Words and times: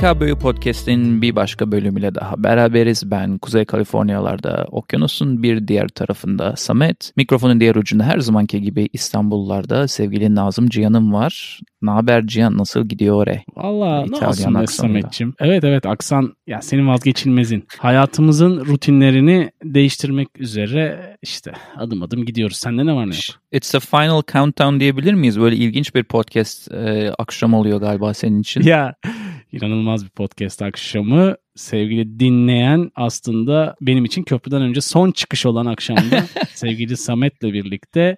PKB'yi 0.00 0.34
Podcast'in 0.34 1.22
bir 1.22 1.36
başka 1.36 1.72
bölümüyle 1.72 2.14
daha 2.14 2.44
beraberiz. 2.44 3.10
Ben 3.10 3.38
Kuzey 3.38 3.64
Kaliforniyalarda 3.64 4.66
okyanusun 4.70 5.42
bir 5.42 5.68
diğer 5.68 5.88
tarafında 5.88 6.56
Samet. 6.56 7.12
Mikrofonun 7.16 7.60
diğer 7.60 7.74
ucunda 7.74 8.04
her 8.04 8.18
zamanki 8.18 8.62
gibi 8.62 8.88
İstanbullarda 8.92 9.88
sevgili 9.88 10.34
Nazım 10.34 10.68
Cihan'ım 10.68 11.12
var. 11.12 11.60
Ne 11.82 11.90
haber 11.90 12.26
Cihan 12.26 12.58
nasıl 12.58 12.88
gidiyor 12.88 13.16
oraya? 13.16 13.42
Valla 13.56 14.06
ne 14.06 14.26
olsun 14.26 14.54
be. 14.54 14.66
Samet'ciğim. 14.66 15.34
Evet 15.38 15.64
evet 15.64 15.86
aksan 15.86 16.34
ya 16.46 16.62
senin 16.62 16.88
vazgeçilmezin. 16.88 17.64
Hayatımızın 17.78 18.66
rutinlerini 18.66 19.50
değiştirmek 19.64 20.28
üzere 20.38 21.16
işte 21.22 21.52
adım 21.76 22.02
adım 22.02 22.24
gidiyoruz. 22.24 22.56
Sende 22.56 22.86
ne 22.86 22.94
var 22.94 23.10
ne 23.10 23.14
yok? 23.14 23.24
It's 23.52 23.72
the 23.72 23.80
final 23.80 24.22
countdown 24.32 24.80
diyebilir 24.80 25.14
miyiz? 25.14 25.40
Böyle 25.40 25.56
ilginç 25.56 25.94
bir 25.94 26.04
podcast 26.04 26.72
e, 26.72 27.12
akşam 27.18 27.54
oluyor 27.54 27.80
galiba 27.80 28.14
senin 28.14 28.40
için. 28.40 28.62
Ya 28.62 28.94
inanılmaz 29.52 30.04
bir 30.04 30.10
podcast 30.10 30.62
akşamı. 30.62 31.34
Sevgili 31.56 32.20
dinleyen 32.20 32.90
aslında 32.94 33.74
benim 33.80 34.04
için 34.04 34.22
köprüden 34.22 34.62
önce 34.62 34.80
son 34.80 35.10
çıkış 35.10 35.46
olan 35.46 35.66
akşamda 35.66 36.24
sevgili 36.54 36.96
Samet'le 36.96 37.42
birlikte 37.42 38.16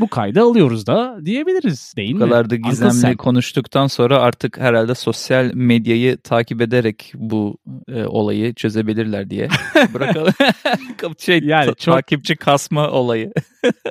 bu 0.00 0.08
kaydı 0.08 0.42
alıyoruz 0.42 0.86
da 0.86 1.18
diyebiliriz 1.24 1.94
değil 1.96 2.10
Bu 2.14 2.18
mi? 2.18 2.24
kadar 2.24 2.50
da 2.50 2.56
gizemli 2.56 3.16
konuştuktan 3.16 3.86
sonra 3.86 4.18
artık 4.18 4.58
herhalde 4.58 4.94
sosyal 4.94 5.50
medyayı 5.54 6.16
takip 6.16 6.60
ederek 6.62 7.12
bu 7.14 7.58
e, 7.88 8.04
olayı 8.04 8.54
çözebilirler 8.54 9.30
diye 9.30 9.48
bırakalım. 9.94 10.32
şey, 11.18 11.40
Yani 11.40 11.66
ta- 11.66 11.74
çok- 11.74 11.94
takipçi 11.94 12.36
kasma 12.36 12.90
olayı. 12.90 13.32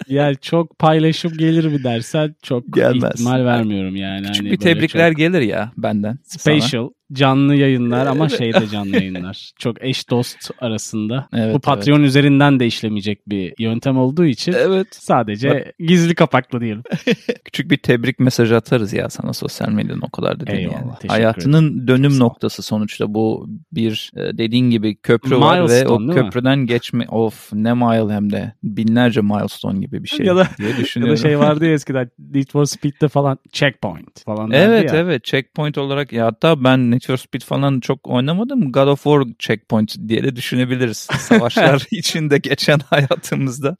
Yani 0.07 0.35
çok 0.41 0.79
paylaşım 0.79 1.31
gelir 1.37 1.65
mi 1.65 1.83
dersen 1.83 2.35
çok 2.43 2.73
Gelmez. 2.73 3.11
ihtimal 3.13 3.45
vermiyorum 3.45 3.95
yani. 3.95 4.25
Küçük 4.27 4.43
Hani 4.45 4.51
bir 4.51 4.57
tebrikler 4.57 5.09
çok 5.11 5.17
gelir 5.17 5.41
ya 5.41 5.71
benden. 5.77 6.19
sana. 6.23 6.59
Special 6.61 6.89
canlı 7.13 7.55
yayınlar 7.55 8.05
ama 8.05 8.29
şeyde 8.29 8.67
canlı 8.71 8.95
yayınlar. 8.95 9.51
Çok 9.59 9.83
eş 9.83 10.09
dost 10.09 10.51
arasında. 10.59 11.27
Evet, 11.33 11.55
Bu 11.55 11.59
Patreon 11.59 12.03
üzerinden 12.03 12.59
de 12.59 12.65
işlemeyecek 12.67 13.29
bir 13.29 13.53
yöntem 13.59 13.97
olduğu 13.97 14.25
için 14.25 14.53
Evet. 14.57 14.87
sadece 14.91 15.71
gizli 15.79 16.15
kapaklı 16.15 16.61
diyelim. 16.61 16.83
Küçük 17.45 17.71
bir 17.71 17.77
tebrik 17.77 18.19
mesajı 18.19 18.55
atarız 18.55 18.93
ya 18.93 19.09
sana 19.09 19.33
sosyal 19.33 19.69
medyanın 19.69 20.01
o 20.01 20.09
kadar 20.09 20.39
da 20.39 20.47
değil 20.47 20.59
Eyvallah, 20.59 20.77
yani. 20.79 21.07
Hayatının 21.07 21.87
dönüm 21.87 22.11
Çok 22.11 22.19
noktası 22.19 22.63
sonuçta 22.63 23.13
bu 23.13 23.49
bir 23.71 24.11
e, 24.15 24.37
dediğin 24.37 24.69
gibi 24.69 24.95
köprü 24.95 25.39
var 25.39 25.57
ve 25.57 25.61
Milestone, 25.61 25.89
o 25.95 25.99
değil 25.99 26.09
mi? 26.09 26.15
köprüden 26.15 26.65
geçme 26.65 27.05
of 27.09 27.53
ne 27.53 27.73
mile 27.73 28.13
hem 28.13 28.31
de 28.31 28.53
binlerce 28.63 29.21
milestone 29.21 29.66
gibi 29.75 30.03
bir 30.03 30.07
şey 30.07 30.25
Ya 30.25 30.35
da- 30.35 30.47
diye 30.57 30.69
Ya 30.69 30.77
düşünüyorum. 30.77 31.17
da 31.17 31.21
şey 31.21 31.39
vardı 31.39 31.65
ya 31.65 31.71
eskiden 31.73 32.11
Need 32.33 32.51
for 32.51 32.65
Speed'de 32.65 33.07
falan 33.07 33.39
checkpoint 33.51 34.23
falan 34.25 34.51
Evet 34.51 34.93
ya. 34.93 34.99
evet 34.99 35.23
checkpoint 35.23 35.77
olarak 35.77 36.13
ya 36.13 36.25
hatta 36.25 36.63
ben 36.63 36.91
Need 36.91 37.01
for 37.07 37.17
Speed 37.17 37.41
falan 37.41 37.79
çok 37.79 38.07
oynamadım. 38.07 38.71
God 38.71 38.87
of 38.87 39.03
War 39.03 39.23
checkpoint 39.39 39.95
diye 40.07 40.23
de 40.23 40.35
düşünebiliriz. 40.35 40.97
Savaşlar 40.97 41.87
içinde 41.91 42.37
geçen 42.37 42.79
hayatımızda. 42.79 43.77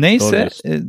Neyse 0.00 0.48
e, 0.66 0.80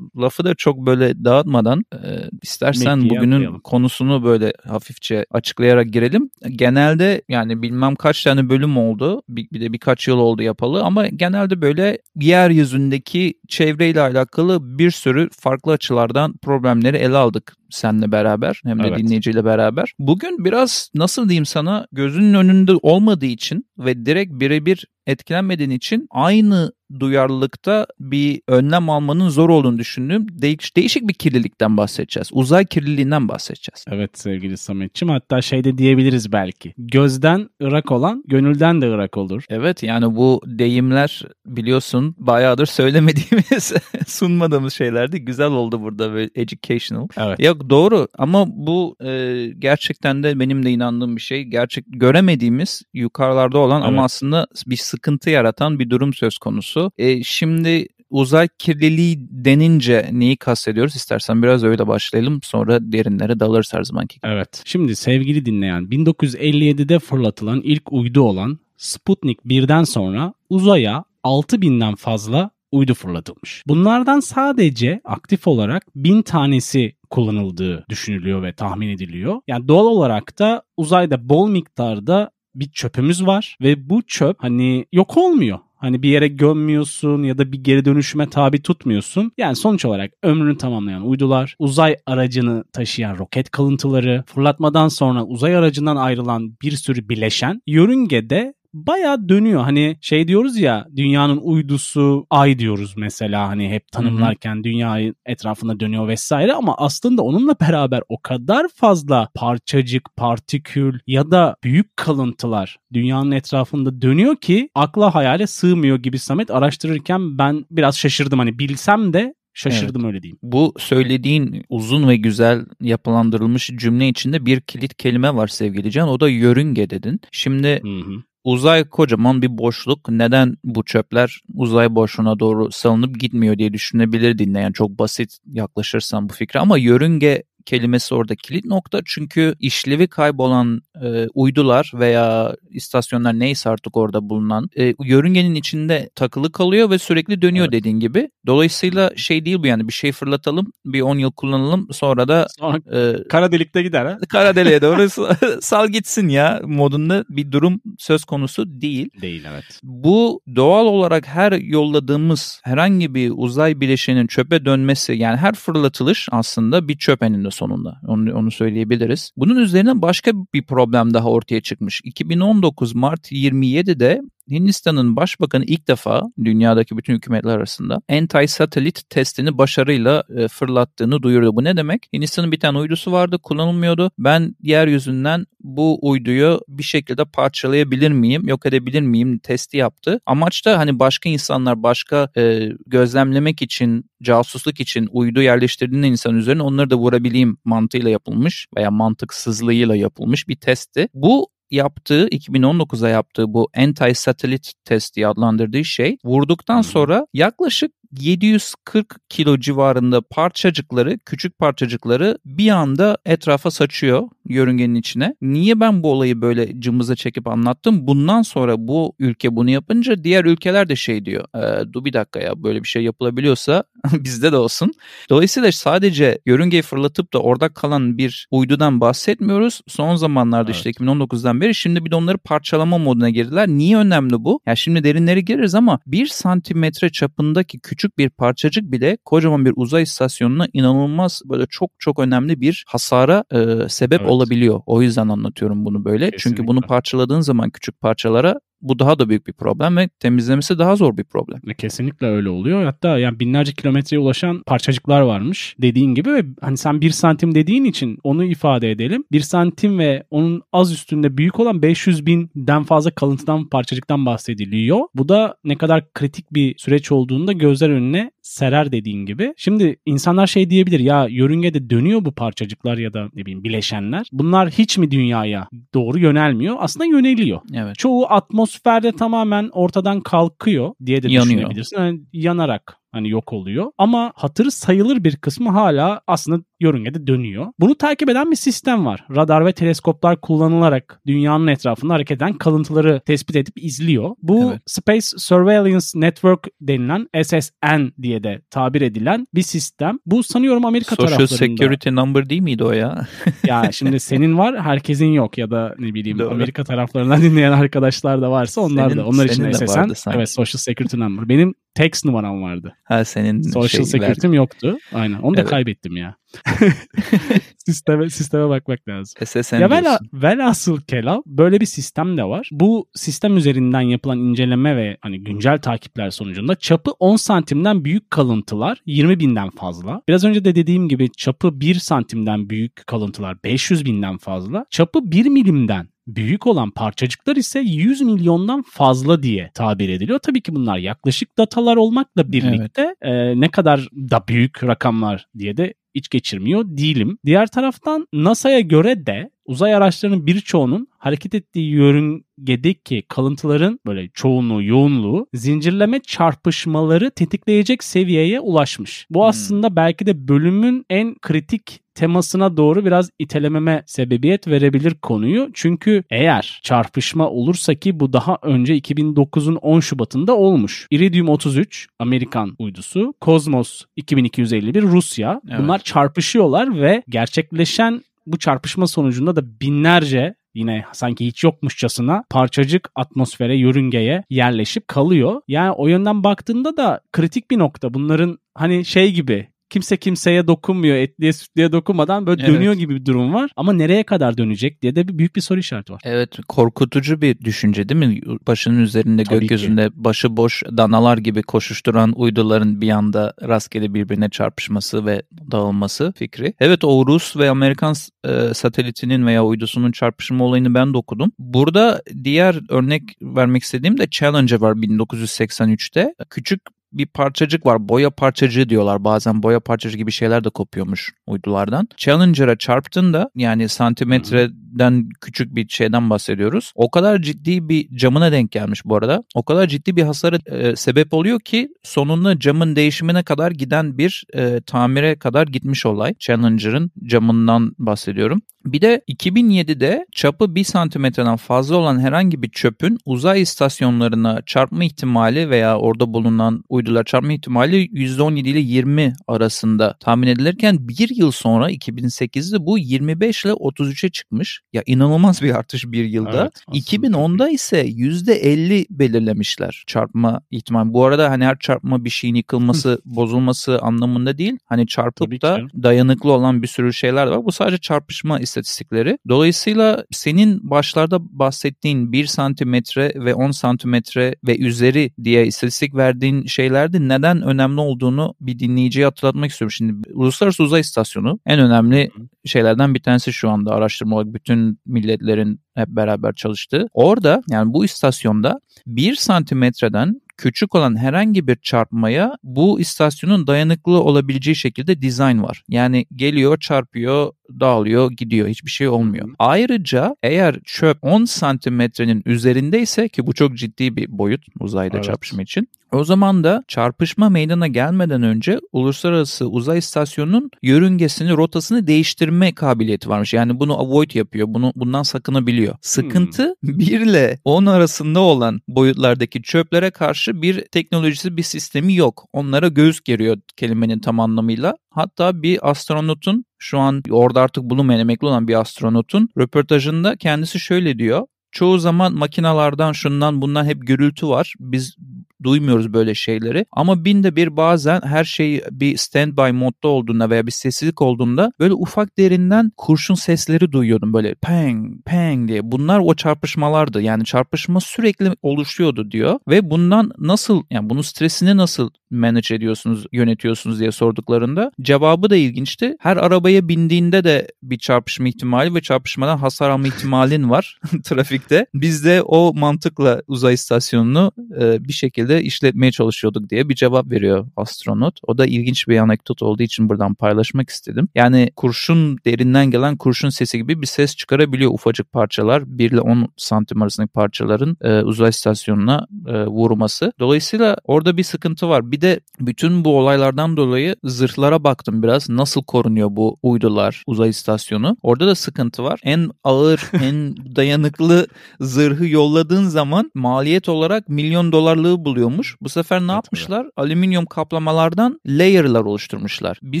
lafı 0.16 0.44
da 0.44 0.54
çok 0.54 0.86
böyle 0.86 1.24
dağıtmadan 1.24 1.84
e, 1.92 1.98
istersen 2.42 2.98
Mekke'ye 2.98 3.20
bugünün 3.20 3.34
atlayalım. 3.36 3.60
konusunu 3.60 4.24
böyle 4.24 4.52
hafifçe 4.66 5.26
açıklayarak 5.30 5.86
girelim. 5.92 6.30
Genelde 6.50 7.22
yani 7.28 7.62
bilmem 7.62 7.94
kaç 7.94 8.24
tane 8.24 8.48
bölüm 8.48 8.76
oldu. 8.76 9.22
Bir, 9.28 9.48
bir 9.52 9.60
de 9.60 9.72
birkaç 9.72 10.08
yıl 10.08 10.18
oldu 10.18 10.42
yapalı 10.42 10.82
ama 10.82 11.06
genelde 11.06 11.60
böyle 11.62 11.98
yeryüzündeki 12.20 13.34
çevreyle 13.48 14.00
alakalı 14.00 14.78
bir 14.78 14.90
sürü 14.90 15.28
farklı 15.32 15.72
açılardan 15.72 16.34
problemleri 16.42 16.96
ele 16.96 17.16
aldık 17.16 17.54
seninle 17.70 18.12
beraber 18.12 18.60
hem 18.64 18.82
de 18.82 18.88
Evet. 18.88 18.98
dinleyiciyle 18.98 19.44
beraber. 19.44 19.92
Bugün 19.98 20.44
biraz 20.44 20.90
nasıl 20.94 21.28
diyeyim 21.28 21.46
sana 21.46 21.86
gözünün 21.92 22.34
önünde 22.34 22.72
olmadığı 22.82 23.26
için 23.26 23.66
ve 23.78 24.06
direkt 24.06 24.32
birebir 24.32 24.86
etkilenmediğin 25.06 25.70
için 25.70 26.06
aynı 26.10 26.72
duyarlılıkta 27.00 27.86
bir 28.00 28.42
önlem 28.48 28.90
almanın 28.90 29.28
zor 29.28 29.48
olduğunu 29.48 29.78
düşündüğüm 29.78 30.26
değiş- 30.28 30.76
değişik 30.76 31.08
bir 31.08 31.14
kirlilikten 31.14 31.76
bahsedeceğiz. 31.76 32.28
Uzay 32.32 32.66
kirliliğinden 32.66 33.28
bahsedeceğiz. 33.28 33.84
Evet 33.90 34.18
sevgili 34.18 34.56
Samet'ciğim 34.56 35.12
hatta 35.12 35.42
şey 35.42 35.64
de 35.64 35.78
diyebiliriz 35.78 36.32
belki. 36.32 36.74
Gözden 36.78 37.50
ırak 37.62 37.92
olan 37.92 38.24
gönülden 38.26 38.80
de 38.82 38.90
ırak 38.90 39.16
olur. 39.16 39.44
Evet 39.48 39.82
yani 39.82 40.16
bu 40.16 40.40
deyimler 40.46 41.22
biliyorsun 41.46 42.14
bayağıdır 42.18 42.66
söylemediğimiz, 42.66 43.72
sunmadığımız 44.06 44.72
şeylerdi. 44.72 45.20
Güzel 45.24 45.46
oldu 45.50 45.80
burada 45.82 46.14
ve 46.14 46.30
educational. 46.34 47.08
Evet. 47.16 47.40
Yok 47.40 47.70
doğru 47.70 48.08
ama 48.18 48.44
bu 48.48 48.96
e, 49.04 49.46
gerçekten 49.58 50.22
de 50.22 50.40
benim 50.40 50.64
de 50.64 50.70
inandığım 50.70 51.16
bir 51.16 51.20
şey. 51.20 51.42
Gerçek 51.44 51.84
göremediğimiz 51.88 52.82
yukarılarda 52.94 53.58
olan 53.58 53.80
ama 53.80 53.88
Evet. 53.90 54.00
aslında 54.04 54.46
bir 54.66 54.76
sıkıntı 54.76 55.30
yaratan 55.30 55.78
bir 55.78 55.90
durum 55.90 56.14
söz 56.14 56.38
konusu. 56.38 56.77
E, 56.98 57.22
şimdi 57.22 57.88
uzay 58.10 58.48
kirliliği 58.58 59.18
denince 59.30 60.08
neyi 60.12 60.36
kastediyoruz? 60.36 60.96
İstersen 60.96 61.42
biraz 61.42 61.64
öyle 61.64 61.86
başlayalım 61.86 62.40
sonra 62.42 62.92
derinlere 62.92 63.40
dalırız 63.40 63.74
her 63.74 63.82
zamanki 63.82 64.20
gibi. 64.20 64.32
Evet. 64.32 64.62
Şimdi 64.64 64.96
sevgili 64.96 65.46
dinleyen 65.46 65.82
1957'de 65.82 66.98
fırlatılan 66.98 67.60
ilk 67.64 67.92
uydu 67.92 68.20
olan 68.20 68.58
Sputnik 68.76 69.38
1'den 69.44 69.84
sonra 69.84 70.32
uzaya 70.50 71.04
6000'den 71.24 71.94
fazla 71.94 72.50
uydu 72.72 72.94
fırlatılmış. 72.94 73.62
Bunlardan 73.66 74.20
sadece 74.20 75.00
aktif 75.04 75.46
olarak 75.46 75.86
1000 75.96 76.22
tanesi 76.22 76.92
kullanıldığı 77.10 77.84
düşünülüyor 77.88 78.42
ve 78.42 78.52
tahmin 78.52 78.88
ediliyor. 78.88 79.40
Yani 79.46 79.68
doğal 79.68 79.86
olarak 79.86 80.38
da 80.38 80.62
uzayda 80.76 81.28
bol 81.28 81.48
miktarda 81.48 82.30
bir 82.54 82.70
çöpümüz 82.70 83.26
var 83.26 83.56
ve 83.60 83.90
bu 83.90 84.02
çöp 84.02 84.42
hani 84.42 84.86
yok 84.92 85.16
olmuyor. 85.16 85.58
Hani 85.78 86.02
bir 86.02 86.08
yere 86.08 86.28
gömmüyorsun 86.28 87.22
ya 87.22 87.38
da 87.38 87.52
bir 87.52 87.64
geri 87.64 87.84
dönüşüme 87.84 88.30
tabi 88.30 88.62
tutmuyorsun. 88.62 89.32
Yani 89.38 89.56
sonuç 89.56 89.84
olarak 89.84 90.12
ömrünü 90.22 90.58
tamamlayan 90.58 91.06
uydular, 91.06 91.56
uzay 91.58 91.96
aracını 92.06 92.64
taşıyan 92.72 93.18
roket 93.18 93.50
kalıntıları, 93.50 94.24
fırlatmadan 94.26 94.88
sonra 94.88 95.24
uzay 95.24 95.56
aracından 95.56 95.96
ayrılan 95.96 96.56
bir 96.62 96.72
sürü 96.72 97.08
bileşen 97.08 97.62
yörüngede 97.66 98.54
bayağı 98.72 99.28
dönüyor. 99.28 99.62
Hani 99.62 99.96
şey 100.00 100.28
diyoruz 100.28 100.56
ya 100.56 100.86
dünyanın 100.96 101.36
uydusu 101.36 102.26
ay 102.30 102.58
diyoruz 102.58 102.94
mesela 102.96 103.48
hani 103.48 103.70
hep 103.70 103.92
tanımlarken 103.92 104.64
dünyayı 104.64 105.14
etrafında 105.26 105.80
dönüyor 105.80 106.08
vesaire 106.08 106.52
ama 106.52 106.74
aslında 106.78 107.22
onunla 107.22 107.54
beraber 107.60 108.02
o 108.08 108.20
kadar 108.22 108.66
fazla 108.74 109.28
parçacık, 109.34 110.16
partikül 110.16 110.98
ya 111.06 111.30
da 111.30 111.56
büyük 111.64 111.96
kalıntılar 111.96 112.76
dünyanın 112.92 113.30
etrafında 113.30 114.02
dönüyor 114.02 114.36
ki 114.36 114.68
akla 114.74 115.14
hayale 115.14 115.46
sığmıyor 115.46 115.98
gibi 115.98 116.18
Samet 116.18 116.50
araştırırken 116.50 117.38
ben 117.38 117.64
biraz 117.70 117.98
şaşırdım 117.98 118.38
hani 118.38 118.58
bilsem 118.58 119.12
de 119.12 119.34
şaşırdım 119.54 120.04
öyle 120.04 120.22
diyeyim. 120.22 120.38
Bu 120.42 120.74
söylediğin 120.78 121.64
uzun 121.68 122.08
ve 122.08 122.16
güzel 122.16 122.66
yapılandırılmış 122.80 123.70
cümle 123.76 124.08
içinde 124.08 124.46
bir 124.46 124.60
kilit 124.60 124.96
kelime 124.96 125.34
var 125.34 125.48
sevgili 125.48 125.90
Can. 125.90 126.08
O 126.08 126.20
da 126.20 126.28
yörünge 126.28 126.90
dedin. 126.90 127.20
Şimdi 127.32 127.80
Hı 127.82 127.88
hı. 127.88 128.22
Uzay 128.44 128.84
kocaman 128.84 129.42
bir 129.42 129.58
boşluk. 129.58 130.08
Neden 130.08 130.56
bu 130.64 130.84
çöpler 130.84 131.40
uzay 131.54 131.94
boşluğuna 131.94 132.38
doğru 132.38 132.72
salınıp 132.72 133.20
gitmiyor 133.20 133.58
diye 133.58 133.72
düşünebilir 133.72 134.38
dinleyen. 134.38 134.72
Çok 134.72 134.90
basit 134.90 135.38
yaklaşırsan 135.46 136.28
bu 136.28 136.32
fikre 136.32 136.60
ama 136.60 136.78
yörünge 136.78 137.42
kelimesi 137.68 138.14
orada 138.14 138.34
kilit 138.36 138.64
nokta. 138.64 139.00
Çünkü 139.04 139.54
işlevi 139.60 140.08
kaybolan 140.08 140.82
e, 141.04 141.26
uydular 141.34 141.92
veya 141.94 142.56
istasyonlar 142.70 143.38
neyse 143.38 143.70
artık 143.70 143.96
orada 143.96 144.28
bulunan 144.28 144.68
e, 144.78 144.94
yörüngenin 145.04 145.54
içinde 145.54 146.10
takılı 146.14 146.52
kalıyor 146.52 146.90
ve 146.90 146.98
sürekli 146.98 147.42
dönüyor 147.42 147.64
Evet. 147.64 147.72
dediğin 147.72 148.00
gibi. 148.00 148.30
Dolayısıyla 148.46 149.10
şey 149.16 149.44
değil 149.44 149.62
bu 149.62 149.66
yani 149.66 149.88
bir 149.88 149.92
şey 149.92 150.12
fırlatalım 150.12 150.72
bir 150.84 151.00
10 151.00 151.18
yıl 151.18 151.32
kullanalım 151.32 151.88
sonra 151.92 152.28
da 152.28 152.46
Sonra 152.58 152.78
e, 152.92 153.28
kara 153.28 153.52
delikte 153.52 153.82
gider 153.82 154.06
ha. 154.06 154.18
kara 154.28 154.56
deliğe 154.56 154.82
doğru 154.82 155.08
sal 155.60 155.88
gitsin 155.88 156.28
ya 156.28 156.60
modunda 156.64 157.24
bir 157.28 157.52
durum 157.52 157.80
söz 157.98 158.24
konusu 158.24 158.80
değil. 158.80 159.10
Değil 159.22 159.44
evet. 159.50 159.64
Bu 159.82 160.40
doğal 160.56 160.86
olarak 160.86 161.26
her 161.26 161.52
yolladığımız 161.52 162.60
herhangi 162.64 163.14
bir 163.14 163.32
uzay 163.34 163.80
bileşeğinin 163.80 164.26
çöpe 164.26 164.64
dönmesi 164.64 165.12
yani 165.12 165.36
her 165.36 165.54
fırlatılış 165.54 166.28
aslında 166.32 166.88
bir 166.88 166.98
çöp 166.98 167.22
eninde 167.22 167.50
sonunda. 167.58 168.00
Onu, 168.06 168.34
onu 168.34 168.50
söyleyebiliriz. 168.50 169.32
Bunun 169.36 169.56
üzerine 169.56 170.02
başka 170.02 170.32
bir 170.54 170.66
problem 170.66 171.14
daha 171.14 171.30
ortaya 171.30 171.60
çıkmış. 171.60 172.00
2019 172.04 172.94
Mart 172.94 173.32
27'de 173.32 174.20
Hindistan'ın 174.50 175.16
başbakanı 175.16 175.64
ilk 175.64 175.88
defa 175.88 176.22
dünyadaki 176.44 176.96
bütün 176.96 177.14
hükümetler 177.14 177.56
arasında 177.56 178.00
anti-satellite 178.08 179.02
testini 179.08 179.58
başarıyla 179.58 180.24
e, 180.36 180.48
fırlattığını 180.48 181.22
duyurdu. 181.22 181.56
Bu 181.56 181.64
ne 181.64 181.76
demek? 181.76 182.08
Hindistan'ın 182.12 182.52
bir 182.52 182.60
tane 182.60 182.78
uydusu 182.78 183.12
vardı 183.12 183.38
kullanılmıyordu. 183.42 184.10
Ben 184.18 184.56
yeryüzünden 184.62 185.46
bu 185.60 185.98
uyduyu 186.02 186.60
bir 186.68 186.82
şekilde 186.82 187.24
parçalayabilir 187.24 188.10
miyim, 188.10 188.48
yok 188.48 188.66
edebilir 188.66 189.00
miyim 189.00 189.38
testi 189.38 189.76
yaptı. 189.76 190.20
Amaç 190.26 190.66
da 190.66 190.78
hani 190.78 190.98
başka 190.98 191.28
insanlar 191.28 191.82
başka 191.82 192.28
e, 192.36 192.68
gözlemlemek 192.86 193.62
için, 193.62 194.10
casusluk 194.22 194.80
için 194.80 195.08
uydu 195.12 195.42
yerleştirdiğinde 195.42 196.08
insan 196.08 196.36
üzerine 196.36 196.62
onları 196.62 196.90
da 196.90 196.96
vurabileyim 196.96 197.56
mantığıyla 197.64 198.10
yapılmış 198.10 198.66
veya 198.76 198.90
mantıksızlığıyla 198.90 199.96
yapılmış 199.96 200.48
bir 200.48 200.56
testti. 200.56 201.08
Bu 201.14 201.48
yaptığı 201.70 202.28
2019'da 202.28 203.08
yaptığı 203.08 203.52
bu 203.52 203.68
anti-satellite 203.76 204.72
test 204.84 205.16
diye 205.16 205.26
adlandırdığı 205.26 205.84
şey 205.84 206.16
vurduktan 206.24 206.82
sonra 206.82 207.26
yaklaşık 207.32 207.92
740 208.16 209.16
kilo 209.28 209.58
civarında 209.60 210.20
parçacıkları, 210.20 211.18
küçük 211.18 211.58
parçacıkları 211.58 212.38
bir 212.46 212.70
anda 212.70 213.18
etrafa 213.26 213.70
saçıyor 213.70 214.28
yörüngenin 214.48 214.94
içine. 214.94 215.34
Niye 215.42 215.80
ben 215.80 216.02
bu 216.02 216.12
olayı 216.12 216.40
böyle 216.40 216.80
cımbıza 216.80 217.16
çekip 217.16 217.46
anlattım? 217.46 218.06
Bundan 218.06 218.42
sonra 218.42 218.74
bu 218.78 219.14
ülke 219.18 219.56
bunu 219.56 219.70
yapınca 219.70 220.24
diğer 220.24 220.44
ülkeler 220.44 220.88
de 220.88 220.96
şey 220.96 221.24
diyor. 221.24 221.44
E, 221.54 221.92
dur 221.92 222.04
bir 222.04 222.12
dakika 222.12 222.40
ya 222.40 222.62
böyle 222.62 222.82
bir 222.82 222.88
şey 222.88 223.02
yapılabiliyorsa 223.02 223.84
bizde 224.12 224.52
de 224.52 224.56
olsun. 224.56 224.92
Dolayısıyla 225.30 225.72
sadece 225.72 226.38
yörüngeyi 226.46 226.82
fırlatıp 226.82 227.32
da 227.32 227.38
orada 227.38 227.68
kalan 227.68 228.18
bir 228.18 228.48
uydudan 228.50 229.00
bahsetmiyoruz. 229.00 229.80
Son 229.88 230.16
zamanlarda 230.16 230.70
evet. 230.70 230.76
işte 230.76 230.90
2019'dan 230.90 231.60
beri 231.60 231.74
şimdi 231.74 232.04
bir 232.04 232.10
de 232.10 232.14
onları 232.14 232.38
parçalama 232.38 232.98
moduna 232.98 233.30
girdiler. 233.30 233.68
Niye 233.68 233.96
önemli 233.96 234.44
bu? 234.44 234.50
Ya 234.50 234.58
yani 234.66 234.76
şimdi 234.76 235.04
derinleri 235.04 235.44
gireriz 235.44 235.74
ama 235.74 236.00
bir 236.06 236.26
santimetre 236.26 237.10
çapındaki 237.10 237.78
küçük 237.78 237.97
bir 238.18 238.30
parçacık 238.30 238.92
bile 238.92 239.18
kocaman 239.24 239.64
bir 239.64 239.72
uzay 239.76 240.02
istasyonuna 240.02 240.66
inanılmaz 240.72 241.42
böyle 241.44 241.66
çok 241.70 241.90
çok 241.98 242.18
önemli 242.18 242.60
bir 242.60 242.84
hasara 242.88 243.44
e, 243.52 243.88
sebep 243.88 244.20
evet. 244.20 244.30
olabiliyor. 244.30 244.80
O 244.86 245.02
yüzden 245.02 245.28
anlatıyorum 245.28 245.84
bunu 245.84 246.04
böyle. 246.04 246.30
Kesinlikle. 246.30 246.38
Çünkü 246.38 246.66
bunu 246.66 246.80
parçaladığın 246.80 247.40
zaman 247.40 247.70
küçük 247.70 248.00
parçalara 248.00 248.60
bu 248.80 248.98
daha 248.98 249.18
da 249.18 249.28
büyük 249.28 249.46
bir 249.46 249.52
problem 249.52 249.96
ve 249.96 250.08
temizlemesi 250.08 250.78
daha 250.78 250.96
zor 250.96 251.16
bir 251.16 251.24
problem. 251.24 251.60
Kesinlikle 251.78 252.26
öyle 252.26 252.48
oluyor. 252.48 252.84
Hatta 252.84 253.18
yani 253.18 253.40
binlerce 253.40 253.72
kilometreye 253.72 254.20
ulaşan 254.20 254.62
parçacıklar 254.62 255.20
varmış 255.20 255.76
dediğin 255.82 256.14
gibi 256.14 256.32
ve 256.32 256.44
hani 256.60 256.76
sen 256.76 257.00
bir 257.00 257.10
santim 257.10 257.54
dediğin 257.54 257.84
için 257.84 258.18
onu 258.22 258.44
ifade 258.44 258.90
edelim. 258.90 259.24
Bir 259.32 259.40
santim 259.40 259.98
ve 259.98 260.24
onun 260.30 260.62
az 260.72 260.92
üstünde 260.92 261.36
büyük 261.36 261.60
olan 261.60 261.82
500 261.82 262.26
binden 262.26 262.82
fazla 262.82 263.10
kalıntıdan 263.10 263.68
parçacıktan 263.68 264.26
bahsediliyor. 264.26 265.00
Bu 265.14 265.28
da 265.28 265.56
ne 265.64 265.78
kadar 265.78 266.12
kritik 266.12 266.54
bir 266.54 266.78
süreç 266.78 267.12
olduğunu 267.12 267.46
da 267.46 267.52
gözler 267.52 267.90
önüne 267.90 268.30
serer 268.42 268.92
dediğin 268.92 269.26
gibi. 269.26 269.54
Şimdi 269.56 269.96
insanlar 270.06 270.46
şey 270.46 270.70
diyebilir 270.70 271.00
ya 271.00 271.26
yörüngede 271.30 271.90
dönüyor 271.90 272.24
bu 272.24 272.32
parçacıklar 272.32 272.98
ya 272.98 273.14
da 273.14 273.28
ne 273.34 273.46
bileyim 273.46 273.64
bileşenler. 273.64 274.26
Bunlar 274.32 274.70
hiç 274.70 274.98
mi 274.98 275.10
dünyaya 275.10 275.68
doğru 275.94 276.18
yönelmiyor? 276.18 276.76
Aslında 276.78 277.06
yöneliyor. 277.06 277.60
Evet. 277.74 277.98
Çoğu 277.98 278.26
atmosferde 278.68 279.12
tamamen 279.12 279.70
ortadan 279.72 280.20
kalkıyor 280.20 280.94
diye 281.06 281.22
de 281.22 281.28
Yanıyor. 281.32 281.44
düşünebilirsin. 281.56 281.96
Yani 281.98 282.20
yanarak 282.32 282.96
hani 283.12 283.30
yok 283.30 283.52
oluyor. 283.52 283.92
Ama 283.98 284.32
hatırı 284.34 284.70
sayılır 284.70 285.24
bir 285.24 285.36
kısmı 285.36 285.70
hala 285.70 286.20
aslında 286.26 286.64
yörüngede 286.80 287.26
dönüyor. 287.26 287.66
Bunu 287.80 287.94
takip 287.94 288.30
eden 288.30 288.50
bir 288.50 288.56
sistem 288.56 289.06
var. 289.06 289.24
Radar 289.36 289.66
ve 289.66 289.72
teleskoplar 289.72 290.40
kullanılarak 290.40 291.20
dünyanın 291.26 291.66
etrafında 291.66 292.14
hareket 292.14 292.36
eden 292.36 292.52
kalıntıları 292.52 293.20
tespit 293.26 293.56
edip 293.56 293.74
izliyor. 293.76 294.30
Bu 294.42 294.70
evet. 294.70 294.82
Space 294.86 295.26
Surveillance 295.36 296.06
Network 296.14 296.66
denilen 296.80 297.28
SSN 297.42 298.22
diye 298.22 298.44
de 298.44 298.60
tabir 298.70 299.00
edilen 299.00 299.46
bir 299.54 299.62
sistem. 299.62 300.18
Bu 300.26 300.42
sanıyorum 300.42 300.84
Amerika 300.84 301.16
Social 301.16 301.26
taraflarında. 301.26 301.48
Social 301.48 301.68
Security 301.68 302.10
Number 302.10 302.50
değil 302.50 302.62
miydi 302.62 302.84
o 302.84 302.92
ya? 302.92 303.26
ya 303.66 303.92
şimdi 303.92 304.20
senin 304.20 304.58
var 304.58 304.80
herkesin 304.80 305.26
yok 305.26 305.58
ya 305.58 305.70
da 305.70 305.94
ne 305.98 306.14
bileyim 306.14 306.38
Doğru. 306.38 306.50
Amerika 306.50 306.84
taraflarından 306.84 307.42
dinleyen 307.42 307.72
arkadaşlar 307.72 308.42
da 308.42 308.50
varsa 308.50 308.80
onlar 308.80 309.10
senin, 309.10 309.22
da. 309.22 309.26
Onlar 309.26 309.44
için 309.46 309.72
SSN. 309.72 310.30
Evet 310.34 310.50
Social 310.50 310.78
Security 310.78 311.16
Number. 311.16 311.48
Benim 311.48 311.74
tax 311.94 312.24
numaram 312.24 312.62
vardı. 312.62 312.96
Ha 313.04 313.24
senin 313.24 313.62
Social 313.62 313.88
şey 313.88 314.04
Security'm 314.04 314.52
yoktu. 314.52 314.98
Aynen. 315.12 315.38
Onu 315.38 315.56
da 315.56 315.60
evet. 315.60 315.70
kaybettim 315.70 316.16
ya. 316.16 316.36
sisteme, 317.86 318.30
sisteme 318.30 318.68
bakmak 318.68 319.08
lazım. 319.08 319.46
SSN 319.46 319.76
ya 319.76 319.90
vela, 319.90 320.18
velhasıl 320.32 321.00
kelam 321.00 321.42
böyle 321.46 321.80
bir 321.80 321.86
sistem 321.86 322.36
de 322.36 322.44
var. 322.44 322.68
Bu 322.72 323.08
sistem 323.14 323.56
üzerinden 323.56 324.00
yapılan 324.00 324.38
inceleme 324.38 324.96
ve 324.96 325.16
hani 325.20 325.44
güncel 325.44 325.78
takipler 325.78 326.30
sonucunda 326.30 326.74
çapı 326.74 327.10
10 327.10 327.36
santimden 327.36 328.04
büyük 328.04 328.30
kalıntılar 328.30 329.02
20 329.06 329.40
binden 329.40 329.70
fazla. 329.70 330.22
Biraz 330.28 330.44
önce 330.44 330.64
de 330.64 330.74
dediğim 330.74 331.08
gibi 331.08 331.30
çapı 331.36 331.80
1 331.80 331.94
santimden 331.94 332.70
büyük 332.70 333.06
kalıntılar 333.06 333.56
500 333.64 334.04
binden 334.04 334.38
fazla. 334.38 334.86
Çapı 334.90 335.32
1 335.32 335.46
milimden 335.46 336.08
büyük 336.28 336.66
olan 336.66 336.90
parçacıklar 336.90 337.56
ise 337.56 337.80
100 337.80 338.20
milyondan 338.20 338.82
fazla 338.82 339.42
diye 339.42 339.70
tabir 339.74 340.08
ediliyor. 340.08 340.38
Tabii 340.38 340.60
ki 340.60 340.74
bunlar 340.74 340.98
yaklaşık 340.98 341.58
datalar 341.58 341.96
olmakla 341.96 342.52
birlikte 342.52 343.14
evet. 343.22 343.56
e, 343.56 343.60
ne 343.60 343.68
kadar 343.68 344.08
da 344.12 344.44
büyük 344.48 344.84
rakamlar 344.84 345.46
diye 345.58 345.76
de 345.76 345.94
iç 346.14 346.28
geçirmiyor 346.28 346.84
değilim. 346.86 347.38
Diğer 347.46 347.66
taraftan 347.66 348.26
NASA'ya 348.32 348.80
göre 348.80 349.26
de 349.26 349.50
uzay 349.66 349.94
araçlarının 349.94 350.46
birçoğunun 350.46 351.08
hareket 351.18 351.54
ettiği 351.54 351.90
yörüngedeki 351.90 353.22
kalıntıların 353.28 354.00
böyle 354.06 354.28
çoğunluğu, 354.28 354.82
yoğunluğu 354.82 355.46
zincirleme 355.54 356.20
çarpışmaları 356.20 357.30
tetikleyecek 357.30 358.04
seviyeye 358.04 358.60
ulaşmış. 358.60 359.26
Bu 359.30 359.40
hmm. 359.40 359.48
aslında 359.48 359.96
belki 359.96 360.26
de 360.26 360.48
bölümün 360.48 361.04
en 361.10 361.34
kritik 361.34 362.00
temasına 362.18 362.76
doğru 362.76 363.04
biraz 363.04 363.30
itelememe 363.38 364.02
sebebiyet 364.06 364.68
verebilir 364.68 365.14
konuyu. 365.14 365.70
Çünkü 365.74 366.24
eğer 366.30 366.80
çarpışma 366.82 367.50
olursa 367.50 367.94
ki 367.94 368.20
bu 368.20 368.32
daha 368.32 368.58
önce 368.62 368.98
2009'un 368.98 369.74
10 369.74 370.00
Şubat'ında 370.00 370.56
olmuş. 370.56 371.06
Iridium 371.10 371.48
33 371.48 372.08
Amerikan 372.18 372.76
uydusu, 372.78 373.34
Cosmos 373.42 374.04
2251 374.16 375.02
Rusya. 375.02 375.60
Evet. 375.68 375.80
Bunlar 375.80 375.98
çarpışıyorlar 375.98 377.00
ve 377.00 377.22
gerçekleşen 377.28 378.22
bu 378.46 378.58
çarpışma 378.58 379.06
sonucunda 379.06 379.56
da 379.56 379.80
binlerce 379.80 380.54
yine 380.74 381.04
sanki 381.12 381.46
hiç 381.46 381.64
yokmuşçasına 381.64 382.44
parçacık 382.50 383.10
atmosfere, 383.14 383.76
yörüngeye 383.76 384.44
yerleşip 384.50 385.08
kalıyor. 385.08 385.60
Yani 385.68 385.90
o 385.90 386.06
yönden 386.06 386.44
baktığında 386.44 386.96
da 386.96 387.20
kritik 387.32 387.70
bir 387.70 387.78
nokta. 387.78 388.14
Bunların 388.14 388.58
hani 388.74 389.04
şey 389.04 389.32
gibi 389.32 389.68
kimse 389.90 390.16
kimseye 390.16 390.66
dokunmuyor. 390.66 391.16
Etliye 391.16 391.52
sütliye 391.52 391.92
dokunmadan 391.92 392.46
böyle 392.46 392.62
evet. 392.62 392.74
dönüyor 392.74 392.94
gibi 392.94 393.14
bir 393.14 393.24
durum 393.24 393.54
var. 393.54 393.70
Ama 393.76 393.92
nereye 393.92 394.22
kadar 394.22 394.58
dönecek 394.58 395.02
diye 395.02 395.16
de 395.16 395.28
bir 395.28 395.38
büyük 395.38 395.56
bir 395.56 395.60
soru 395.60 395.78
işareti 395.78 396.12
var. 396.12 396.20
Evet 396.24 396.58
korkutucu 396.68 397.40
bir 397.40 397.58
düşünce 397.58 398.08
değil 398.08 398.18
mi? 398.18 398.40
Başının 398.66 399.00
üzerinde 399.02 399.44
Tabii 399.44 399.60
gökyüzünde 399.60 400.06
ki. 400.08 400.12
başı 400.14 400.56
boş 400.56 400.82
danalar 400.96 401.38
gibi 401.38 401.62
koşuşturan 401.62 402.32
uyduların 402.36 403.00
bir 403.00 403.10
anda 403.10 403.54
rastgele 403.62 404.14
birbirine 404.14 404.48
çarpışması 404.48 405.26
ve 405.26 405.42
dağılması 405.70 406.32
fikri. 406.36 406.74
Evet 406.80 407.04
o 407.04 407.26
Rus 407.26 407.56
ve 407.56 407.70
Amerikan 407.70 408.14
e, 408.44 408.74
satelitinin 408.74 409.46
veya 409.46 409.64
uydusunun 409.64 410.12
çarpışma 410.12 410.64
olayını 410.64 410.94
ben 410.94 411.14
de 411.14 411.18
okudum. 411.18 411.52
Burada 411.58 412.22
diğer 412.44 412.80
örnek 412.88 413.22
vermek 413.42 413.82
istediğim 413.82 414.18
de 414.18 414.30
Challenger 414.30 414.80
var 414.80 414.92
1983'te. 414.94 416.34
Küçük 416.50 416.80
bir 417.12 417.26
parçacık 417.26 417.86
var. 417.86 418.08
Boya 418.08 418.30
parçacığı 418.30 418.88
diyorlar. 418.88 419.24
Bazen 419.24 419.62
boya 419.62 419.80
parçacığı 419.80 420.18
gibi 420.18 420.32
şeyler 420.32 420.64
de 420.64 420.70
kopuyormuş 420.70 421.32
uydulardan. 421.46 422.08
Challenger'a 422.16 422.76
çarptığında 422.76 423.50
yani 423.54 423.88
santimetreden 423.88 425.28
küçük 425.40 425.74
bir 425.74 425.88
şeyden 425.88 426.30
bahsediyoruz. 426.30 426.92
O 426.94 427.10
kadar 427.10 427.42
ciddi 427.42 427.88
bir 427.88 428.16
camına 428.16 428.52
denk 428.52 428.72
gelmiş 428.72 429.04
bu 429.04 429.16
arada. 429.16 429.42
O 429.54 429.62
kadar 429.62 429.86
ciddi 429.86 430.16
bir 430.16 430.22
hasarı 430.22 430.58
e, 430.66 430.96
sebep 430.96 431.34
oluyor 431.34 431.60
ki 431.60 431.88
sonunda 432.02 432.58
camın 432.58 432.96
değişimine 432.96 433.42
kadar 433.42 433.70
giden 433.70 434.18
bir 434.18 434.44
e, 434.54 434.80
tamire 434.80 435.38
kadar 435.38 435.66
gitmiş 435.66 436.06
olay. 436.06 436.34
Challenger'ın 436.38 437.10
camından 437.24 437.92
bahsediyorum. 437.98 438.62
Bir 438.84 439.00
de 439.00 439.22
2007'de 439.28 440.26
çapı 440.32 440.74
1 440.74 440.84
santimetreden 440.84 441.56
fazla 441.56 441.96
olan 441.96 442.20
herhangi 442.20 442.62
bir 442.62 442.70
çöpün 442.70 443.18
uzay 443.24 443.62
istasyonlarına 443.62 444.62
çarpma 444.66 445.04
ihtimali 445.04 445.70
veya 445.70 445.98
orada 445.98 446.32
bulunan 446.32 446.84
uydular 446.98 447.24
çarpma 447.24 447.52
ihtimali 447.52 448.06
%17 448.06 448.68
ile 448.68 448.78
20 448.78 449.32
arasında 449.48 450.16
tahmin 450.20 450.46
edilirken 450.46 451.08
bir 451.08 451.36
yıl 451.36 451.50
sonra 451.50 451.90
2008'de 451.90 452.86
bu 452.86 452.98
25 452.98 453.64
ile 453.64 453.72
33'e 453.72 454.30
çıkmış. 454.30 454.80
Ya 454.92 455.02
inanılmaz 455.06 455.62
bir 455.62 455.74
artış 455.74 456.04
bir 456.06 456.24
yılda. 456.24 456.70
Evet, 456.92 457.04
2010'da 457.08 457.68
ise 457.68 458.06
%50 458.06 459.06
belirlemişler 459.10 460.04
çarpma 460.06 460.60
ihtimali. 460.70 461.12
Bu 461.12 461.24
arada 461.24 461.50
hani 461.50 461.64
her 461.64 461.78
çarpma 461.78 462.24
bir 462.24 462.30
şeyin 462.30 462.54
yıkılması, 462.54 463.20
bozulması 463.24 463.98
anlamında 463.98 464.58
değil. 464.58 464.78
Hani 464.86 465.06
çarpıp 465.06 465.62
da 465.62 465.80
dayanıklı 466.02 466.52
olan 466.52 466.82
bir 466.82 466.86
sürü 466.86 467.12
şeyler 467.12 467.46
var. 467.46 467.64
Bu 467.64 467.72
sadece 467.72 467.98
çarpışma 467.98 468.60
istatistikleri. 468.60 469.38
Dolayısıyla 469.48 470.24
senin 470.30 470.90
başlarda 470.90 471.58
bahsettiğin 471.58 472.32
1 472.32 472.46
santimetre 472.46 473.32
ve 473.36 473.54
10 473.54 473.70
santimetre 473.70 474.54
ve 474.66 474.78
üzeri 474.78 475.30
diye 475.44 475.66
istatistik 475.66 476.14
verdiğin 476.14 476.66
şeylerde 476.88 477.28
neden 477.28 477.62
önemli 477.62 478.00
olduğunu 478.00 478.54
bir 478.60 478.78
dinleyiciye 478.78 479.24
hatırlatmak 479.24 479.70
istiyorum. 479.70 479.92
Şimdi 479.92 480.28
Uluslararası 480.32 480.82
Uzay 480.82 481.00
İstasyonu 481.00 481.60
en 481.66 481.80
önemli 481.80 482.30
şeylerden 482.64 483.14
bir 483.14 483.22
tanesi 483.22 483.52
şu 483.52 483.70
anda 483.70 483.94
araştırma 483.94 484.36
olarak 484.36 484.54
bütün 484.54 484.98
milletlerin 485.06 485.80
hep 485.94 486.08
beraber 486.08 486.54
çalıştığı. 486.54 487.06
Orada 487.12 487.62
yani 487.70 487.92
bu 487.92 488.04
istasyonda 488.04 488.80
1 489.06 489.34
santimetreden 489.34 490.40
küçük 490.56 490.94
olan 490.94 491.16
herhangi 491.16 491.66
bir 491.66 491.76
çarpmaya 491.76 492.56
bu 492.62 493.00
istasyonun 493.00 493.66
dayanıklı 493.66 494.22
olabileceği 494.22 494.76
şekilde 494.76 495.22
dizayn 495.22 495.62
var. 495.62 495.82
Yani 495.88 496.26
geliyor, 496.32 496.78
çarpıyor, 496.78 497.52
dağılıyor, 497.80 498.30
gidiyor. 498.30 498.68
Hiçbir 498.68 498.90
şey 498.90 499.08
olmuyor. 499.08 499.48
Ayrıca 499.58 500.36
eğer 500.42 500.80
çöp 500.84 501.18
10 501.22 501.44
santimetrenin 501.44 502.42
üzerindeyse 502.46 503.28
ki 503.28 503.46
bu 503.46 503.52
çok 503.52 503.76
ciddi 503.76 504.16
bir 504.16 504.38
boyut 504.38 504.66
uzayda 504.80 505.16
Evet. 505.16 505.24
çarpışma 505.24 505.62
için. 505.62 505.88
O 506.12 506.24
zaman 506.24 506.64
da 506.64 506.84
çarpışma 506.88 507.48
meydana 507.48 507.86
gelmeden 507.86 508.42
önce 508.42 508.80
Uluslararası 508.92 509.68
Uzay 509.68 509.98
İstasyonu'nun 509.98 510.70
yörüngesini, 510.82 511.50
rotasını 511.50 512.06
değiştirme 512.06 512.74
kabiliyeti 512.74 513.28
varmış. 513.28 513.54
Yani 513.54 513.80
bunu 513.80 514.00
avoid 514.00 514.30
yapıyor. 514.34 514.66
Bunu 514.70 514.92
bundan 514.96 515.22
sakınabiliyor. 515.22 515.94
Sıkıntı 516.00 516.74
1 516.82 517.20
ile 517.20 517.58
10 517.64 517.86
arasında 517.86 518.40
olan 518.40 518.80
boyutlardaki 518.88 519.62
çöplere 519.62 520.10
karşı 520.10 520.62
bir 520.62 520.80
teknolojisi, 520.92 521.56
bir 521.56 521.62
sistemi 521.62 522.14
yok. 522.14 522.46
Onlara 522.52 522.88
göğüs 522.88 523.20
geriyor 523.20 523.56
kelimenin 523.76 524.18
tam 524.18 524.40
anlamıyla. 524.40 524.96
Hatta 525.18 525.62
bir 525.62 525.90
astronotun 525.90 526.64
şu 526.78 526.98
an 526.98 527.22
orada 527.30 527.60
artık 527.60 527.84
bulunmayan 527.84 528.20
emekli 528.20 528.46
olan 528.46 528.68
bir 528.68 528.80
astronotun 528.80 529.48
röportajında 529.58 530.36
kendisi 530.36 530.80
şöyle 530.80 531.18
diyor. 531.18 531.46
Çoğu 531.72 531.98
zaman 531.98 532.34
makinalardan 532.34 533.12
şundan 533.12 533.62
bundan 533.62 533.84
hep 533.84 534.06
gürültü 534.06 534.48
var. 534.48 534.74
Biz 534.80 535.16
duymuyoruz 535.62 536.12
böyle 536.12 536.34
şeyleri. 536.34 536.86
Ama 536.92 537.24
binde 537.24 537.56
bir 537.56 537.76
bazen 537.76 538.20
her 538.24 538.44
şey 538.44 538.82
bir 538.90 539.16
standby 539.16 539.70
modda 539.70 540.08
olduğunda 540.08 540.50
veya 540.50 540.66
bir 540.66 540.72
sessizlik 540.72 541.22
olduğunda 541.22 541.72
böyle 541.80 541.94
ufak 541.94 542.38
derinden 542.38 542.92
kurşun 542.96 543.34
sesleri 543.34 543.92
duyuyordum 543.92 544.32
böyle 544.32 544.54
peng 544.54 545.24
peng 545.24 545.68
diye. 545.68 545.92
Bunlar 545.92 546.20
o 546.24 546.34
çarpışmalardı. 546.34 547.22
Yani 547.22 547.44
çarpışma 547.44 548.00
sürekli 548.00 548.50
oluşuyordu 548.62 549.30
diyor. 549.30 549.58
Ve 549.68 549.90
bundan 549.90 550.32
nasıl 550.38 550.82
yani 550.90 551.10
bunun 551.10 551.22
stresini 551.22 551.76
nasıl 551.76 552.10
manage 552.30 552.74
ediyorsunuz, 552.74 553.26
yönetiyorsunuz 553.32 554.00
diye 554.00 554.12
sorduklarında 554.12 554.92
cevabı 555.02 555.50
da 555.50 555.56
ilginçti. 555.56 556.16
Her 556.20 556.36
arabaya 556.36 556.88
bindiğinde 556.88 557.44
de 557.44 557.68
bir 557.82 557.98
çarpışma 557.98 558.48
ihtimali 558.48 558.94
ve 558.94 559.00
çarpışmadan 559.00 559.56
hasar 559.56 559.90
alma 559.90 560.06
ihtimalin 560.06 560.70
var 560.70 560.98
trafikte. 561.24 561.86
Biz 561.94 562.24
de 562.24 562.42
o 562.42 562.74
mantıkla 562.74 563.42
uzay 563.46 563.74
istasyonunu 563.74 564.52
bir 564.78 565.12
şekilde 565.12 565.47
işletmeye 565.56 566.12
çalışıyorduk 566.12 566.70
diye 566.70 566.88
bir 566.88 566.94
cevap 566.94 567.30
veriyor 567.30 567.66
astronot. 567.76 568.40
O 568.46 568.58
da 568.58 568.66
ilginç 568.66 569.08
bir 569.08 569.18
anekdot 569.18 569.62
olduğu 569.62 569.82
için 569.82 570.08
buradan 570.08 570.34
paylaşmak 570.34 570.90
istedim. 570.90 571.28
Yani 571.34 571.70
kurşun 571.76 572.38
derinden 572.46 572.90
gelen 572.90 573.16
kurşun 573.16 573.48
sesi 573.48 573.78
gibi 573.78 574.02
bir 574.02 574.06
ses 574.06 574.36
çıkarabiliyor 574.36 574.90
ufacık 574.90 575.32
parçalar. 575.32 575.98
1 575.98 576.10
ile 576.10 576.20
10 576.20 576.48
santim 576.56 577.02
arasındaki 577.02 577.32
parçaların 577.32 577.96
e, 578.00 578.22
uzay 578.22 578.50
istasyonuna 578.50 579.26
e, 579.46 579.66
vurması. 579.66 580.32
Dolayısıyla 580.40 580.96
orada 581.04 581.36
bir 581.36 581.42
sıkıntı 581.42 581.88
var. 581.88 582.12
Bir 582.12 582.20
de 582.20 582.40
bütün 582.60 583.04
bu 583.04 583.18
olaylardan 583.18 583.76
dolayı 583.76 584.16
zırhlara 584.24 584.84
baktım 584.84 585.22
biraz. 585.22 585.48
Nasıl 585.48 585.82
korunuyor 585.82 586.28
bu 586.30 586.56
uydular, 586.62 587.22
uzay 587.26 587.48
istasyonu? 587.48 588.16
Orada 588.22 588.46
da 588.46 588.54
sıkıntı 588.54 589.04
var. 589.04 589.20
En 589.24 589.50
ağır, 589.64 590.10
en 590.22 590.56
dayanıklı 590.76 591.46
zırhı 591.80 592.26
yolladığın 592.26 592.84
zaman 592.84 593.30
maliyet 593.34 593.88
olarak 593.88 594.28
milyon 594.28 594.72
dolarlığı 594.72 595.24
buluyormuş. 595.38 595.76
Bu 595.80 595.88
sefer 595.88 596.20
ne 596.20 596.24
Evet, 596.24 596.30
yapmışlar? 596.34 596.86
Alüminyum 596.96 597.46
kaplamalardan 597.46 598.40
layer'lar 598.46 599.00
oluşturmuşlar. 599.00 599.78
Bir 599.82 600.00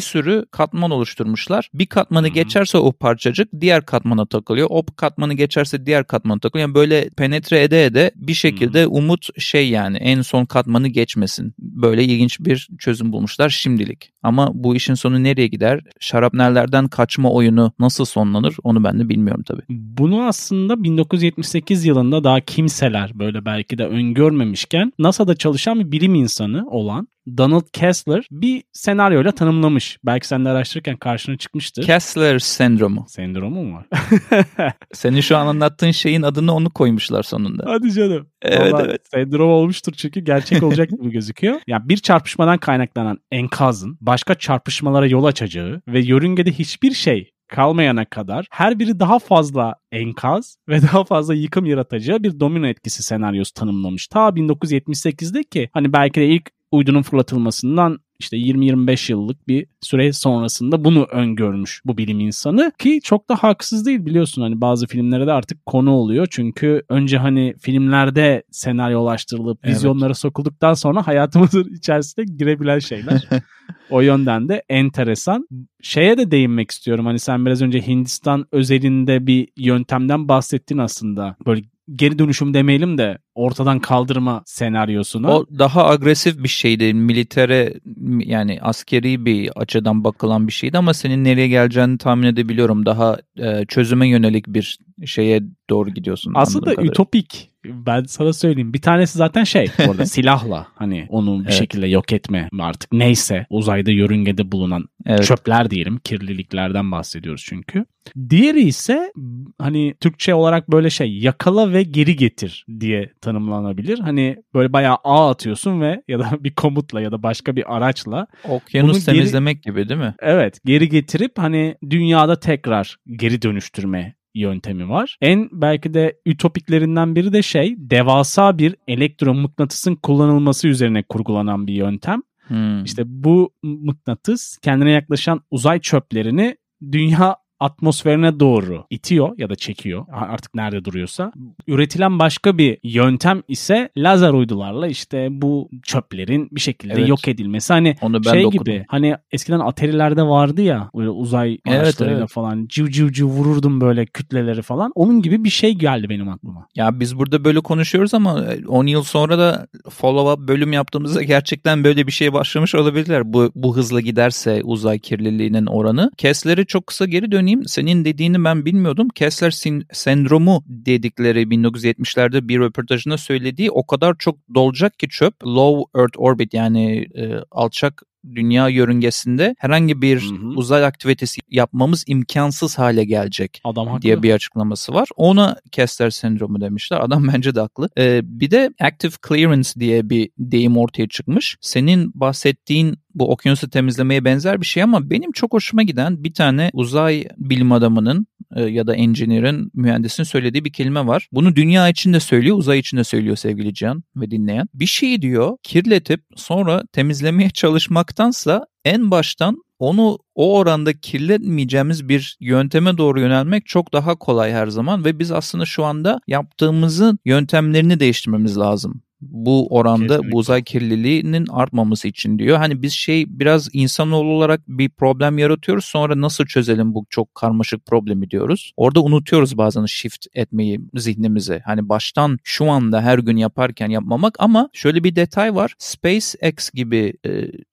sürü 0.00 0.46
katman 0.50 0.90
oluşturmuşlar. 0.90 1.70
Bir 1.74 1.86
katmanı 1.86 2.26
Hı 2.26 2.30
hı. 2.30 2.34
geçerse 2.34 2.78
o 2.78 2.92
parçacık 2.92 3.48
diğer 3.60 3.86
katmana 3.86 4.26
takılıyor. 4.26 4.66
O 4.70 4.82
katmanı 4.96 5.34
geçerse 5.34 5.86
diğer 5.86 6.06
katmana 6.06 6.40
takılıyor. 6.40 6.68
Yani 6.68 6.74
böyle 6.74 7.08
penetre 7.16 7.62
ede 7.62 7.84
ede 7.84 8.10
bir 8.16 8.34
şekilde 8.34 8.86
umut 8.86 9.40
şey 9.40 9.68
yani 9.68 9.96
en 9.96 10.22
son 10.22 10.44
katmanı 10.44 10.88
geçmesin. 10.88 11.54
Böyle 11.58 12.04
ilginç 12.04 12.40
bir 12.40 12.68
çözüm 12.78 13.12
bulmuşlar 13.12 13.48
şimdilik. 13.48 14.10
Ama 14.22 14.50
bu 14.54 14.76
işin 14.76 14.94
sonu 14.94 15.22
nereye 15.22 15.46
gider? 15.46 15.80
Şarapnellerden 16.00 16.88
kaçma 16.88 17.32
oyunu 17.32 17.72
nasıl 17.78 18.04
sonlanır 18.04 18.56
onu 18.62 18.84
ben 18.84 19.00
de 19.00 19.08
bilmiyorum 19.08 19.42
tabii. 19.46 19.62
Bunu 19.68 20.22
aslında 20.22 20.82
1978 20.82 21.84
yılında 21.84 22.24
daha 22.24 22.40
kimseler 22.40 23.10
böyle 23.14 23.44
belki 23.44 23.78
de 23.78 23.86
öngörmemişken 23.86 24.92
NASA'da 25.28 25.38
çalışan 25.38 25.80
bir 25.80 25.92
bilim 25.92 26.14
insanı 26.14 26.66
olan 26.70 27.08
Donald 27.36 27.66
Kessler 27.72 28.26
bir 28.30 28.62
senaryoyla 28.72 29.32
tanımlamış. 29.32 29.98
Belki 30.06 30.26
sen 30.26 30.44
de 30.44 30.48
araştırırken 30.48 30.96
karşına 30.96 31.36
çıkmıştır. 31.36 31.82
Kessler 31.82 32.38
sendromu. 32.38 33.04
Sendromu 33.08 33.64
mu 33.64 33.76
var? 33.76 33.86
Senin 34.92 35.20
şu 35.20 35.36
an 35.36 35.46
anlattığın 35.46 35.90
şeyin 35.90 36.22
adını 36.22 36.54
onu 36.54 36.70
koymuşlar 36.70 37.22
sonunda. 37.22 37.64
Hadi 37.66 37.92
canım. 37.92 38.26
Evet 38.42 38.72
Vallahi 38.72 38.86
evet. 38.88 39.00
Sendrom 39.14 39.50
olmuştur 39.50 39.92
çünkü 39.92 40.20
gerçek 40.20 40.62
olacak 40.62 40.90
gibi 40.90 41.10
gözüküyor. 41.10 41.60
Ya 41.68 41.88
bir 41.88 41.96
çarpışmadan 41.96 42.58
kaynaklanan 42.58 43.18
enkazın 43.32 43.98
başka 44.00 44.34
çarpışmalara 44.34 45.06
yol 45.06 45.24
açacağı 45.24 45.82
ve 45.88 46.00
yörüngede 46.00 46.52
hiçbir 46.52 46.92
şey 46.92 47.30
kalmayana 47.48 48.04
kadar 48.04 48.46
her 48.50 48.78
biri 48.78 49.00
daha 49.00 49.18
fazla 49.18 49.74
enkaz 49.92 50.56
ve 50.68 50.82
daha 50.92 51.04
fazla 51.04 51.34
yıkım 51.34 51.66
yaratacağı 51.66 52.22
bir 52.22 52.40
domino 52.40 52.66
etkisi 52.66 53.02
senaryosu 53.02 53.54
tanımlamış. 53.54 54.08
Ta 54.08 54.28
1978'de 54.28 55.42
ki 55.42 55.70
hani 55.72 55.92
belki 55.92 56.20
de 56.20 56.26
ilk 56.26 56.50
uydunun 56.70 57.02
fırlatılmasından 57.02 57.98
işte 58.20 58.36
20-25 58.36 59.12
yıllık 59.12 59.48
bir 59.48 59.66
süre 59.80 60.12
sonrasında 60.12 60.84
bunu 60.84 61.04
öngörmüş 61.04 61.82
bu 61.84 61.98
bilim 61.98 62.20
insanı 62.20 62.72
ki 62.78 63.00
çok 63.04 63.28
da 63.28 63.34
haksız 63.36 63.86
değil 63.86 64.06
biliyorsun 64.06 64.42
hani 64.42 64.60
bazı 64.60 64.86
filmlere 64.86 65.26
de 65.26 65.32
artık 65.32 65.66
konu 65.66 65.90
oluyor 65.90 66.26
çünkü 66.30 66.82
önce 66.88 67.18
hani 67.18 67.54
filmlerde 67.60 68.42
senaryolaştırılıp 68.50 69.58
Evet. 69.64 69.74
vizyonlara 69.74 70.14
sokulduktan 70.14 70.74
sonra 70.74 71.06
hayatımızın 71.06 71.64
içerisine 71.74 72.24
girebilen 72.24 72.78
şeyler. 72.78 73.28
o 73.90 74.00
yönden 74.00 74.48
de 74.48 74.62
enteresan. 74.68 75.48
Şeye 75.82 76.18
de 76.18 76.30
değinmek 76.30 76.70
istiyorum 76.70 77.06
hani 77.06 77.18
sen 77.18 77.46
biraz 77.46 77.62
önce 77.62 77.86
Hindistan 77.86 78.46
özelinde 78.52 79.26
bir 79.26 79.48
yöntemden 79.56 80.28
bahsettin 80.28 80.78
aslında. 80.78 81.36
Böyle 81.46 81.62
geri 81.96 82.18
dönüşüm 82.18 82.54
demeyelim 82.54 82.98
de 82.98 83.18
ortadan 83.34 83.80
kaldırma 83.80 84.42
senaryosunu. 84.46 85.30
O 85.30 85.46
daha 85.58 85.86
agresif 85.86 86.42
bir 86.42 86.48
şeydi. 86.48 86.94
Militere 86.94 87.74
yani 88.18 88.58
askeri 88.62 89.24
bir 89.24 89.50
açıdan 89.56 90.04
bakılan 90.04 90.46
bir 90.46 90.52
şeydi 90.52 90.78
ama 90.78 90.94
senin 90.94 91.24
nereye 91.24 91.48
geleceğini 91.48 91.98
tahmin 91.98 92.26
edebiliyorum. 92.26 92.86
Daha 92.86 93.18
e, 93.38 93.64
çözüme 93.68 94.08
yönelik 94.08 94.46
bir 94.46 94.78
şeye 95.06 95.42
doğru 95.70 95.90
gidiyorsun. 95.90 96.32
Aslında 96.36 96.74
ütopik. 96.82 97.50
Ben 97.68 98.02
sana 98.04 98.32
söyleyeyim. 98.32 98.72
Bir 98.74 98.82
tanesi 98.82 99.18
zaten 99.18 99.44
şey 99.44 99.70
orada 99.88 100.06
silahla 100.06 100.66
hani 100.74 101.06
onu 101.08 101.38
bir 101.40 101.44
Evet. 101.44 101.52
şekilde 101.54 101.86
yok 101.86 102.12
etme 102.12 102.48
artık 102.60 102.92
neyse 102.92 103.46
uzayda 103.50 103.90
yörüngede 103.90 104.52
bulunan 104.52 104.84
Evet. 105.06 105.24
çöpler 105.24 105.70
diyelim 105.70 105.98
kirliliklerden 105.98 106.92
bahsediyoruz 106.92 107.44
çünkü. 107.48 107.84
Diğeri 108.30 108.60
ise 108.60 109.12
hani 109.58 109.94
Türkçe 110.00 110.34
olarak 110.34 110.70
böyle 110.70 110.90
şey 110.90 111.18
yakala 111.18 111.72
ve 111.72 111.82
geri 111.82 112.16
getir 112.16 112.66
diye 112.80 113.12
tanımlanabilir. 113.20 113.98
Hani 113.98 114.36
böyle 114.54 114.72
bayağı 114.72 114.96
ağ 115.04 115.30
atıyorsun 115.30 115.80
ve 115.80 116.02
ya 116.08 116.18
da 116.18 116.30
bir 116.44 116.54
komutla 116.54 117.00
ya 117.00 117.12
da 117.12 117.22
başka 117.22 117.56
bir 117.56 117.76
araçla 117.76 118.26
Okyanus 118.44 118.88
Bunu 118.88 118.98
geri- 118.98 119.04
temizlemek 119.04 119.62
gibi 119.62 119.88
değil 119.88 120.00
mi? 120.00 120.14
Evet 120.20 120.60
geri 120.64 120.88
getirip 120.88 121.38
hani 121.38 121.74
dünyada 121.90 122.40
tekrar 122.40 122.96
geri 123.16 123.42
dönüştürme 123.42 124.14
yöntemi 124.34 124.88
var. 124.88 125.16
En 125.20 125.48
belki 125.52 125.94
de 125.94 126.20
ütopiklerinden 126.26 127.14
biri 127.16 127.32
de 127.32 127.42
şey 127.42 127.74
devasa 127.78 128.58
bir 128.58 128.76
elektromıknatısın 128.88 129.96
kullanılması 129.96 130.68
üzerine 130.68 131.02
kurgulanan 131.02 131.66
bir 131.66 131.74
yöntem. 131.74 132.22
Hmm. 132.48 132.84
İşte 132.84 133.02
bu 133.06 133.52
mıknatıs 133.62 134.58
kendine 134.58 134.90
yaklaşan 134.90 135.40
uzay 135.50 135.80
çöplerini 135.80 136.56
dünya 136.92 137.36
atmosferine 137.60 138.40
doğru 138.40 138.84
itiyor 138.90 139.38
ya 139.38 139.50
da 139.50 139.56
çekiyor 139.56 140.06
artık 140.12 140.54
nerede 140.54 140.84
duruyorsa. 140.84 141.32
Üretilen 141.66 142.18
başka 142.18 142.58
bir 142.58 142.78
yöntem 142.82 143.42
ise 143.48 143.88
lazer 143.96 144.32
uydularla 144.32 144.88
işte 144.88 145.28
bu 145.30 145.70
çöplerin 145.82 146.48
bir 146.52 146.60
şekilde 146.60 146.92
evet. 146.92 147.08
yok 147.08 147.28
edilmesi. 147.28 147.72
Hani 147.72 147.96
Onu 148.02 148.24
ben 148.24 148.32
şey 148.32 148.44
gibi 148.44 148.84
hani 148.88 149.16
eskiden 149.32 149.60
Atari'lerde 149.60 150.22
vardı 150.22 150.62
ya 150.62 150.90
böyle 150.96 151.10
uzay 151.10 151.58
araçlarıyla 151.68 152.18
evet. 152.18 152.30
falan 152.30 152.66
civ 152.68 152.88
civ 152.88 153.12
civ 153.12 153.26
vururdum 153.26 153.80
böyle 153.80 154.06
kütleleri 154.06 154.62
falan. 154.62 154.92
Onun 154.94 155.22
gibi 155.22 155.44
bir 155.44 155.50
şey 155.50 155.72
geldi 155.72 156.08
benim 156.08 156.28
aklıma. 156.28 156.66
Ya 156.74 157.00
biz 157.00 157.18
burada 157.18 157.44
böyle 157.44 157.60
konuşuyoruz 157.60 158.14
ama 158.14 158.44
10 158.68 158.86
yıl 158.86 159.02
sonra 159.02 159.38
da 159.38 159.66
follow-up 159.88 160.48
bölüm 160.48 160.72
yaptığımızda 160.72 161.22
gerçekten 161.22 161.84
böyle 161.84 162.06
bir 162.06 162.12
şey 162.12 162.32
başlamış 162.32 162.74
olabilirler. 162.74 163.32
Bu, 163.32 163.52
bu 163.54 163.76
hızla 163.76 164.00
giderse 164.00 164.62
uzay 164.64 164.98
kirliliğinin 164.98 165.66
oranı. 165.66 166.10
Kessler'e 166.16 166.64
çok 166.64 166.86
kısa 166.86 167.04
geri 167.04 167.32
döneyim. 167.48 167.68
Senin 167.68 168.04
dediğini 168.04 168.44
ben 168.44 168.64
bilmiyordum. 168.64 169.08
Kessler 169.08 169.50
sin- 169.50 169.84
sendromu 169.92 170.64
dedikleri 170.66 171.42
1970'lerde 171.42 172.48
bir 172.48 172.60
röportajında 172.60 173.18
söylediği 173.18 173.70
o 173.70 173.86
kadar 173.86 174.16
çok 174.18 174.38
dolacak 174.54 174.98
ki 174.98 175.08
çöp. 175.08 175.44
Low 175.44 176.00
Earth 176.00 176.18
Orbit 176.18 176.54
yani 176.54 177.06
e, 177.14 177.34
alçak 177.50 178.02
dünya 178.34 178.68
yörüngesinde 178.68 179.54
herhangi 179.58 180.02
bir 180.02 180.20
hı 180.20 180.34
hı. 180.34 180.48
uzay 180.56 180.84
aktivitesi 180.84 181.40
yapmamız 181.50 182.04
imkansız 182.06 182.78
hale 182.78 183.04
gelecek 183.04 183.60
Adam 183.64 184.02
diye 184.02 184.22
bir 184.22 184.32
açıklaması 184.32 184.94
var. 184.94 185.08
Ona 185.16 185.56
Kessler 185.72 186.10
sendromu 186.10 186.60
demişler. 186.60 187.00
Adam 187.00 187.28
bence 187.34 187.54
de 187.54 187.60
haklı. 187.60 187.88
Ee, 187.98 188.20
bir 188.24 188.50
de 188.50 188.70
active 188.80 189.12
clearance 189.28 189.70
diye 189.78 190.10
bir 190.10 190.30
deyim 190.38 190.76
ortaya 190.76 191.08
çıkmış. 191.08 191.56
Senin 191.60 192.12
bahsettiğin 192.14 192.96
bu 193.18 193.30
okyanusu 193.32 193.70
temizlemeye 193.70 194.24
benzer 194.24 194.60
bir 194.60 194.66
şey 194.66 194.82
ama 194.82 195.10
benim 195.10 195.32
çok 195.32 195.52
hoşuma 195.52 195.82
giden 195.82 196.24
bir 196.24 196.34
tane 196.34 196.70
uzay 196.72 197.24
bilim 197.36 197.72
adamının 197.72 198.26
e, 198.56 198.62
ya 198.62 198.86
da 198.86 198.94
engineer'ın, 198.94 199.70
mühendisin 199.74 200.22
söylediği 200.22 200.64
bir 200.64 200.72
kelime 200.72 201.06
var. 201.06 201.28
Bunu 201.32 201.56
dünya 201.56 201.88
için 201.88 202.12
de 202.12 202.20
söylüyor, 202.20 202.56
uzay 202.56 202.78
için 202.78 202.96
de 202.96 203.04
söylüyor 203.04 203.36
sevgili 203.36 203.74
Can 203.74 204.02
ve 204.16 204.30
dinleyen. 204.30 204.68
Bir 204.74 204.86
şeyi 204.86 205.22
diyor 205.22 205.56
kirletip 205.62 206.20
sonra 206.36 206.82
temizlemeye 206.92 207.50
çalışmaktansa 207.50 208.66
en 208.84 209.10
baştan 209.10 209.62
onu 209.78 210.18
o 210.34 210.58
oranda 210.58 211.00
kirletmeyeceğimiz 211.00 212.08
bir 212.08 212.36
yönteme 212.40 212.98
doğru 212.98 213.20
yönelmek 213.20 213.66
çok 213.66 213.92
daha 213.92 214.14
kolay 214.14 214.52
her 214.52 214.66
zaman 214.66 215.04
ve 215.04 215.18
biz 215.18 215.32
aslında 215.32 215.64
şu 215.64 215.84
anda 215.84 216.20
yaptığımızın 216.26 217.18
yöntemlerini 217.24 218.00
değiştirmemiz 218.00 218.58
lazım 218.58 219.02
bu 219.20 219.66
oranda 219.70 220.06
Kesinlikle. 220.06 220.32
bu 220.32 220.36
uzay 220.36 220.64
kirliliğinin 220.64 221.46
artmaması 221.50 222.08
için 222.08 222.38
diyor. 222.38 222.58
Hani 222.58 222.82
biz 222.82 222.92
şey 222.92 223.24
biraz 223.28 223.68
insanoğlu 223.72 224.28
olarak 224.28 224.60
bir 224.68 224.88
problem 224.88 225.38
yaratıyoruz 225.38 225.84
sonra 225.84 226.20
nasıl 226.20 226.46
çözelim 226.46 226.94
bu 226.94 227.06
çok 227.10 227.34
karmaşık 227.34 227.86
problemi 227.86 228.30
diyoruz. 228.30 228.72
Orada 228.76 229.02
unutuyoruz 229.02 229.58
bazen 229.58 229.86
shift 229.86 230.26
etmeyi 230.34 230.80
zihnimize. 230.94 231.62
Hani 231.64 231.88
baştan 231.88 232.38
şu 232.44 232.70
anda 232.70 233.02
her 233.02 233.18
gün 233.18 233.36
yaparken 233.36 233.88
yapmamak 233.88 234.34
ama 234.38 234.68
şöyle 234.72 235.04
bir 235.04 235.16
detay 235.16 235.54
var. 235.54 235.74
SpaceX 235.78 236.70
gibi 236.74 237.14
e, 237.26 237.30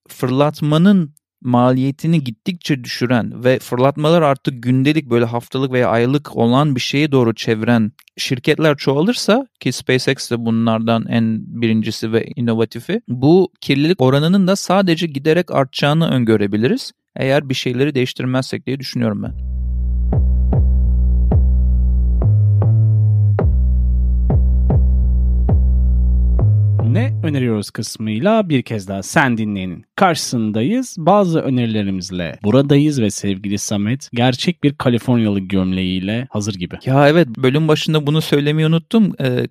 fırlatmanın 0.08 1.14
maliyetini 1.46 2.24
gittikçe 2.24 2.84
düşüren 2.84 3.44
ve 3.44 3.60
fırlatmalar 3.60 4.22
artık 4.22 4.64
gündelik 4.64 5.10
böyle 5.10 5.26
haftalık 5.26 5.72
veya 5.72 5.90
aylık 5.90 6.36
olan 6.36 6.76
bir 6.76 6.82
şeye 6.82 7.12
doğru 7.12 7.36
çeviren 7.36 7.92
şirketler 8.18 8.78
çoğalırsa 8.78 9.48
ki 9.60 9.72
SpaceX 9.72 10.32
de 10.32 10.46
bunlardan 10.46 11.06
en 11.10 11.42
birincisi 11.62 12.12
ve 12.12 12.26
inovatifi 12.36 13.02
bu 13.08 13.52
kirlilik 13.62 14.02
oranının 14.02 14.48
da 14.48 14.56
sadece 14.56 15.08
giderek 15.08 15.52
artacağını 15.52 16.10
öngörebiliriz 16.10 16.92
eğer 17.16 17.50
bir 17.50 17.54
şeyleri 17.54 17.96
değiştirmezsek 17.96 18.66
diye 18.66 18.80
düşünüyorum 18.80 19.24
ben. 19.24 19.55
Ne 26.96 27.14
öneriyoruz 27.24 27.72
kısmıyla 27.72 28.50
bir 28.50 28.62
kez 28.62 28.88
daha 28.88 29.04
sen 29.04 29.38
dinleyenin 29.38 29.86
karşısındayız. 29.96 30.96
Bazı 31.00 31.40
önerilerimizle 31.40 32.40
buradayız 32.44 33.02
ve 33.02 33.10
sevgili 33.12 33.58
Samet 33.58 34.10
gerçek 34.14 34.64
bir 34.64 34.74
Kaliforniyalı 34.74 35.40
gömleğiyle 35.40 36.28
hazır 36.30 36.56
gibi. 36.56 36.76
Ya 36.86 37.10
evet 37.10 37.28
bölüm 37.28 37.68
başında 37.68 38.08
bunu 38.08 38.22
söylemeyi 38.22 38.68
unuttum. 38.68 39.14
Ee, 39.20 39.48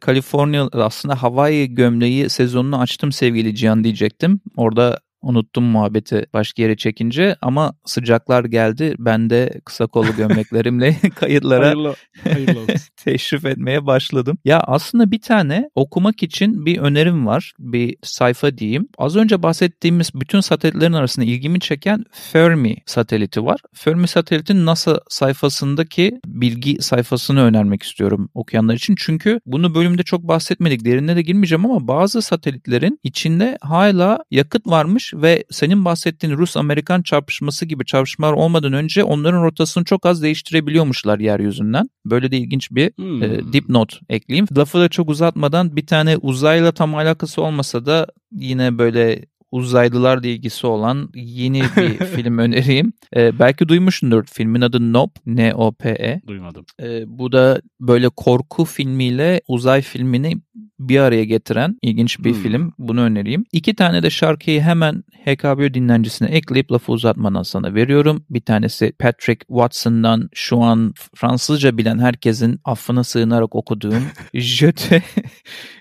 aslında 0.72 1.22
Hawaii 1.22 1.74
gömleği 1.74 2.28
sezonunu 2.28 2.80
açtım 2.80 3.12
sevgili 3.12 3.54
Cihan 3.54 3.84
diyecektim. 3.84 4.40
Orada 4.56 4.98
Unuttum 5.25 5.64
muhabbeti 5.64 6.26
başka 6.35 6.62
yere 6.62 6.76
çekince 6.76 7.37
ama 7.43 7.75
sıcaklar 7.85 8.45
geldi. 8.45 8.95
Ben 8.99 9.31
de 9.31 9.61
kısa 9.64 9.87
kollu 9.87 10.09
gömleklerimle 10.16 10.97
kayıtlara 11.14 11.66
hayırlı, 11.66 11.95
hayırlı 12.25 12.66
teşrif 12.97 13.45
etmeye 13.45 13.87
başladım. 13.87 14.38
Ya 14.45 14.61
aslında 14.61 15.11
bir 15.11 15.21
tane 15.21 15.71
okumak 15.75 16.23
için 16.23 16.66
bir 16.66 16.78
önerim 16.78 17.26
var. 17.26 17.52
Bir 17.59 17.97
sayfa 18.02 18.59
diyeyim. 18.59 18.88
Az 18.99 19.16
önce 19.16 19.43
bahsettiğimiz 19.43 20.11
bütün 20.14 20.40
satellitlerin 20.40 20.93
arasında 20.93 21.26
ilgimi 21.26 21.60
çeken 21.60 22.04
Fermi 22.10 22.76
sateliti 22.87 23.45
var. 23.45 23.60
Fermi 23.75 24.08
satelitin 24.08 24.67
NASA 24.67 25.00
sayfasındaki 25.08 26.21
bilgi 26.26 26.82
sayfasını 26.82 27.43
önermek 27.43 27.82
istiyorum 27.82 28.28
okuyanlar 28.34 28.75
için. 28.75 28.95
Çünkü 28.99 29.41
bunu 29.47 29.75
bölümde 29.75 30.02
çok 30.02 30.23
bahsetmedik. 30.23 30.84
Derinine 30.84 31.17
de 31.17 31.23
girmeyeceğim 31.23 31.67
ama 31.67 31.89
bazı 31.89 32.23
satellitlerin 32.23 33.00
içinde 33.02 33.58
hala 33.60 34.25
yakıt 34.30 34.67
varmış 34.67 35.13
ve 35.22 35.44
senin 35.50 35.84
bahsettiğin 35.84 36.36
Rus-Amerikan 36.36 37.02
çarpışması 37.02 37.66
gibi 37.66 37.84
çarpışmalar 37.84 38.32
olmadan 38.32 38.72
önce 38.72 39.04
onların 39.04 39.44
rotasını 39.44 39.84
çok 39.84 40.06
az 40.06 40.22
değiştirebiliyormuşlar 40.22 41.18
yeryüzünden. 41.18 41.90
Böyle 42.06 42.30
de 42.30 42.36
ilginç 42.36 42.70
bir 42.70 42.92
hmm. 42.96 43.22
e, 43.22 43.52
dipnot 43.52 44.00
ekleyeyim. 44.08 44.46
Lafı 44.56 44.80
da 44.80 44.88
çok 44.88 45.10
uzatmadan 45.10 45.76
bir 45.76 45.86
tane 45.86 46.16
uzayla 46.16 46.72
tam 46.72 46.94
alakası 46.94 47.42
olmasa 47.42 47.86
da 47.86 48.06
yine 48.32 48.78
böyle 48.78 49.24
uzaylılarla 49.54 50.26
ilgisi 50.26 50.66
olan 50.66 51.10
yeni 51.14 51.62
bir 51.62 52.04
film 52.16 52.38
önereyim. 52.38 52.92
Ee, 53.16 53.38
belki 53.38 53.68
duymuşsundur. 53.68 54.24
Filmin 54.32 54.60
adı 54.60 54.92
Nope. 54.92 55.20
N-O-P-E. 55.26 56.20
Duymadım. 56.26 56.64
Ee, 56.82 57.04
bu 57.06 57.32
da 57.32 57.62
böyle 57.80 58.08
korku 58.08 58.64
filmiyle 58.64 59.40
uzay 59.48 59.82
filmini 59.82 60.36
bir 60.78 60.99
araya 60.99 61.25
getiren 61.25 61.78
ilginç 61.82 62.19
bir 62.19 62.34
hmm. 62.34 62.43
film. 62.43 62.73
Bunu 62.78 63.00
önereyim. 63.00 63.45
İki 63.52 63.75
tane 63.75 64.02
de 64.02 64.10
şarkıyı 64.10 64.60
hemen 64.60 65.04
HKBO 65.25 65.75
dinlencisine 65.75 66.28
ekleyip 66.28 66.73
lafı 66.73 66.93
uzatmadan 66.93 67.43
sana 67.43 67.75
veriyorum. 67.75 68.25
Bir 68.30 68.40
tanesi 68.40 68.93
Patrick 68.99 69.47
Watson'dan 69.47 70.28
şu 70.34 70.60
an 70.60 70.95
Fransızca 71.14 71.78
bilen 71.78 71.99
herkesin 71.99 72.60
affına 72.64 73.04
sığınarak 73.04 73.54
okuduğum 73.54 74.02
Je 74.34 74.73
te, 74.73 75.02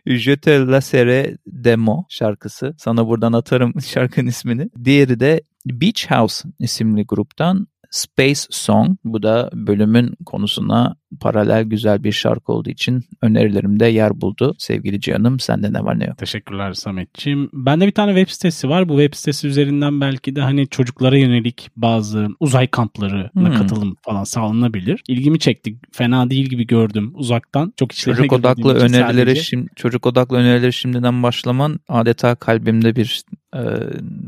Je 0.05 0.37
te 0.37 0.59
laissere 0.59 1.37
demo 1.47 2.05
şarkısı. 2.09 2.75
Sana 2.77 3.07
buradan 3.07 3.33
atarım 3.33 3.73
şarkının 3.81 4.27
ismini. 4.27 4.69
Diğeri 4.83 5.19
de 5.19 5.41
Beach 5.65 6.11
House 6.11 6.49
isimli 6.59 7.05
gruptan 7.05 7.67
Space 7.93 8.41
Song. 8.49 8.97
Bu 9.03 9.23
da 9.23 9.49
bölümün 9.53 10.15
konusuna 10.25 10.95
paralel 11.19 11.63
güzel 11.63 12.03
bir 12.03 12.11
şarkı 12.11 12.51
olduğu 12.51 12.69
için 12.69 13.03
önerilerimde 13.21 13.85
yer 13.85 14.21
buldu. 14.21 14.55
Sevgili 14.57 15.01
Cihan'ım 15.01 15.39
sende 15.39 15.73
ne 15.73 15.83
var 15.83 15.99
ne 15.99 16.05
yok? 16.05 16.17
Teşekkürler 16.17 16.73
Sametciğim. 16.73 17.49
Bende 17.53 17.87
bir 17.87 17.91
tane 17.91 18.15
web 18.15 18.33
sitesi 18.33 18.69
var. 18.69 18.89
Bu 18.89 18.99
web 18.99 19.17
sitesi 19.17 19.47
üzerinden 19.47 20.01
belki 20.01 20.35
de 20.35 20.41
hani 20.41 20.67
çocuklara 20.67 21.17
yönelik 21.17 21.69
bazı 21.75 22.27
uzay 22.39 22.67
kamplarına 22.67 23.29
hmm. 23.33 23.53
katılım 23.53 23.95
falan 24.01 24.23
sağlanabilir. 24.23 25.03
İlgimi 25.07 25.39
çekti. 25.39 25.77
Fena 25.91 26.29
değil 26.29 26.45
gibi 26.45 26.67
gördüm 26.67 27.11
uzaktan. 27.15 27.73
Çok 27.77 27.91
içlerine 27.91 28.17
Çocuk 28.17 28.33
odaklı 28.33 28.73
önerileri 28.73 29.35
şimdi 29.43 29.69
çocuk 29.75 30.05
odaklı 30.05 30.37
önerileri 30.37 30.73
şimdiden 30.73 31.23
başlaman 31.23 31.79
adeta 31.87 32.35
kalbimde 32.35 32.95
bir 32.95 33.23
e, 33.55 33.61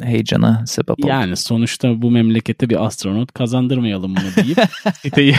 heyecana 0.06 0.63
sebep 0.65 1.00
oldu. 1.00 1.08
Yani 1.08 1.36
sonuçta 1.36 2.02
bu 2.02 2.12
memlekette 2.12 2.69
bir 2.69 2.86
astronot 2.86 3.32
kazandırmayalım 3.32 4.15
bunu 4.15 4.45
deyip 4.45 4.58
siteyi 5.02 5.36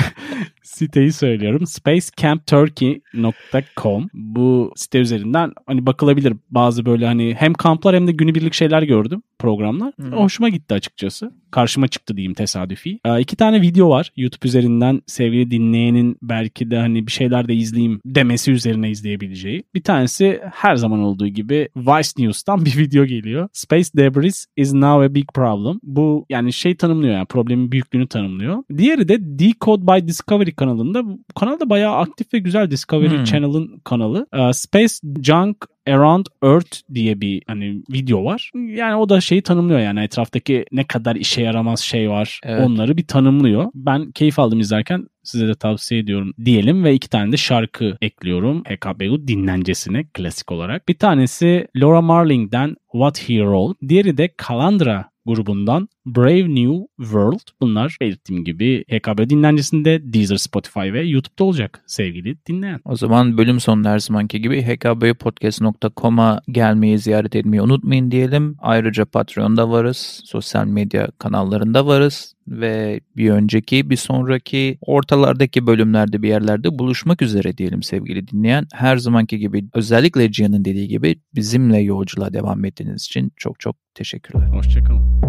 siteyi 0.76 1.12
söylüyorum. 1.12 1.66
spacecampturkey.com 1.66 4.08
bu 4.14 4.72
site 4.76 4.98
üzerinden 4.98 5.52
hani 5.66 5.86
bakılabilir 5.86 6.34
bazı 6.50 6.86
böyle 6.86 7.06
hani 7.06 7.34
hem 7.38 7.54
kamplar 7.54 7.96
hem 7.96 8.06
de 8.06 8.12
günübirlik 8.12 8.54
şeyler 8.54 8.82
gördüm 8.82 9.22
programlar. 9.38 9.92
Hmm. 9.96 10.12
Hoşuma 10.12 10.48
gitti 10.48 10.74
açıkçası. 10.74 11.30
Karşıma 11.50 11.88
çıktı 11.88 12.16
diyeyim 12.16 12.34
tesadüfi. 12.34 12.98
Ee, 13.04 13.20
iki 13.20 13.36
tane 13.36 13.60
video 13.62 13.88
var 13.88 14.12
YouTube 14.16 14.48
üzerinden 14.48 15.02
sevgili 15.06 15.50
dinleyenin 15.50 16.16
belki 16.22 16.70
de 16.70 16.78
hani 16.78 17.06
bir 17.06 17.12
şeyler 17.12 17.48
de 17.48 17.54
izleyeyim 17.54 18.00
demesi 18.04 18.52
üzerine 18.52 18.90
izleyebileceği. 18.90 19.64
Bir 19.74 19.82
tanesi 19.82 20.40
her 20.52 20.76
zaman 20.76 21.00
olduğu 21.00 21.28
gibi 21.28 21.68
Vice 21.76 22.10
News'tan 22.18 22.64
bir 22.64 22.78
video 22.78 23.04
geliyor. 23.04 23.48
Space 23.52 23.88
debris 23.96 24.46
is 24.56 24.72
now 24.72 25.04
a 25.04 25.14
big 25.14 25.28
problem. 25.34 25.78
Bu 25.82 26.26
yani 26.30 26.52
şey 26.52 26.76
tanımlıyor 26.76 27.14
yani 27.14 27.26
problemin 27.26 27.72
büyüklüğünü 27.72 28.08
tanımlıyor. 28.08 28.62
Diğeri 28.76 29.08
de 29.08 29.18
Decode 29.20 29.86
by 29.86 30.08
Discovery 30.08 30.54
kanalında. 30.54 31.06
Bu 31.06 31.18
kanal 31.34 31.60
da 31.60 31.70
bayağı 31.70 31.96
aktif 31.96 32.34
ve 32.34 32.38
güzel 32.38 32.70
Discovery 32.70 33.16
Hmm. 33.16 33.24
Channel'ın 33.24 33.80
kanalı. 33.84 34.26
Ee, 34.32 34.52
Space 34.52 34.94
Junk 35.22 35.56
Around 35.86 36.26
Earth 36.42 36.78
diye 36.94 37.20
bir 37.20 37.42
hani 37.46 37.82
video 37.90 38.24
var. 38.24 38.50
Yani 38.54 38.94
o 38.94 39.08
da 39.08 39.20
şeyi 39.20 39.42
tanımlıyor 39.42 39.80
yani 39.80 40.00
etraftaki 40.00 40.64
ne 40.72 40.84
kadar 40.84 41.16
işe 41.16 41.42
yaramaz 41.42 41.80
şey 41.80 42.10
var 42.10 42.40
Evet. 42.44 42.66
onları 42.66 42.96
bir 42.96 43.06
tanımlıyor. 43.06 43.66
Ben 43.74 44.10
keyif 44.10 44.38
aldım 44.38 44.60
izlerken 44.60 45.06
size 45.22 45.48
de 45.48 45.54
tavsiye 45.54 46.00
ediyorum 46.00 46.32
diyelim 46.44 46.84
ve 46.84 46.94
iki 46.94 47.10
tane 47.10 47.32
de 47.32 47.36
şarkı 47.36 47.96
ekliyorum 48.00 48.62
HKBU 48.64 49.28
dinlencesine 49.28 50.04
klasik 50.14 50.52
olarak. 50.52 50.88
Bir 50.88 50.98
tanesi 50.98 51.66
Laura 51.76 52.00
Marling'den 52.00 52.76
What 52.92 53.28
He 53.28 53.34
Wrote. 53.34 53.88
Diğeri 53.88 54.16
de 54.16 54.30
Calandra 54.48 55.10
grubundan 55.26 55.88
Brave 56.06 56.54
New 56.54 56.86
World. 56.98 57.48
Bunlar 57.60 57.96
belirttiğim 58.00 58.44
gibi 58.44 58.84
HKB 58.90 59.30
dinlencesinde 59.30 60.12
Deezer, 60.12 60.36
Spotify 60.36 60.80
ve 60.80 61.02
YouTube'da 61.02 61.44
olacak 61.44 61.82
sevgili 61.86 62.36
dinleyen. 62.46 62.80
O 62.84 62.96
zaman 62.96 63.38
bölüm 63.38 63.60
sonunda 63.60 63.90
her 63.90 63.98
zamanki 63.98 64.40
gibi 64.40 64.62
hkbpodcast.com'a 64.62 66.40
gelmeyi 66.48 66.98
ziyaret 66.98 67.36
etmeyi 67.36 67.62
unutmayın 67.62 68.10
diyelim. 68.10 68.56
Ayrıca 68.58 69.04
Patreon'da 69.04 69.70
varız. 69.70 70.22
Sosyal 70.24 70.66
medya 70.66 71.08
kanallarında 71.18 71.86
varız. 71.86 72.36
Ve 72.48 73.00
bir 73.16 73.30
önceki 73.30 73.90
bir 73.90 73.96
sonraki 73.96 74.78
ortalardaki 74.80 75.66
bölümlerde 75.66 76.22
bir 76.22 76.28
yerlerde 76.28 76.78
buluşmak 76.78 77.22
üzere 77.22 77.58
diyelim 77.58 77.82
sevgili 77.82 78.28
dinleyen. 78.28 78.66
Her 78.72 78.96
zamanki 78.96 79.38
gibi 79.38 79.64
özellikle 79.74 80.32
Cihan'ın 80.32 80.64
dediği 80.64 80.88
gibi 80.88 81.20
bizimle 81.34 81.78
yolculuğa 81.78 82.32
devam 82.32 82.64
ettiğiniz 82.64 83.04
için 83.04 83.32
çok 83.36 83.60
çok 83.60 83.76
teşekkürler. 83.94 84.46
Hoşçakalın. 84.46 85.26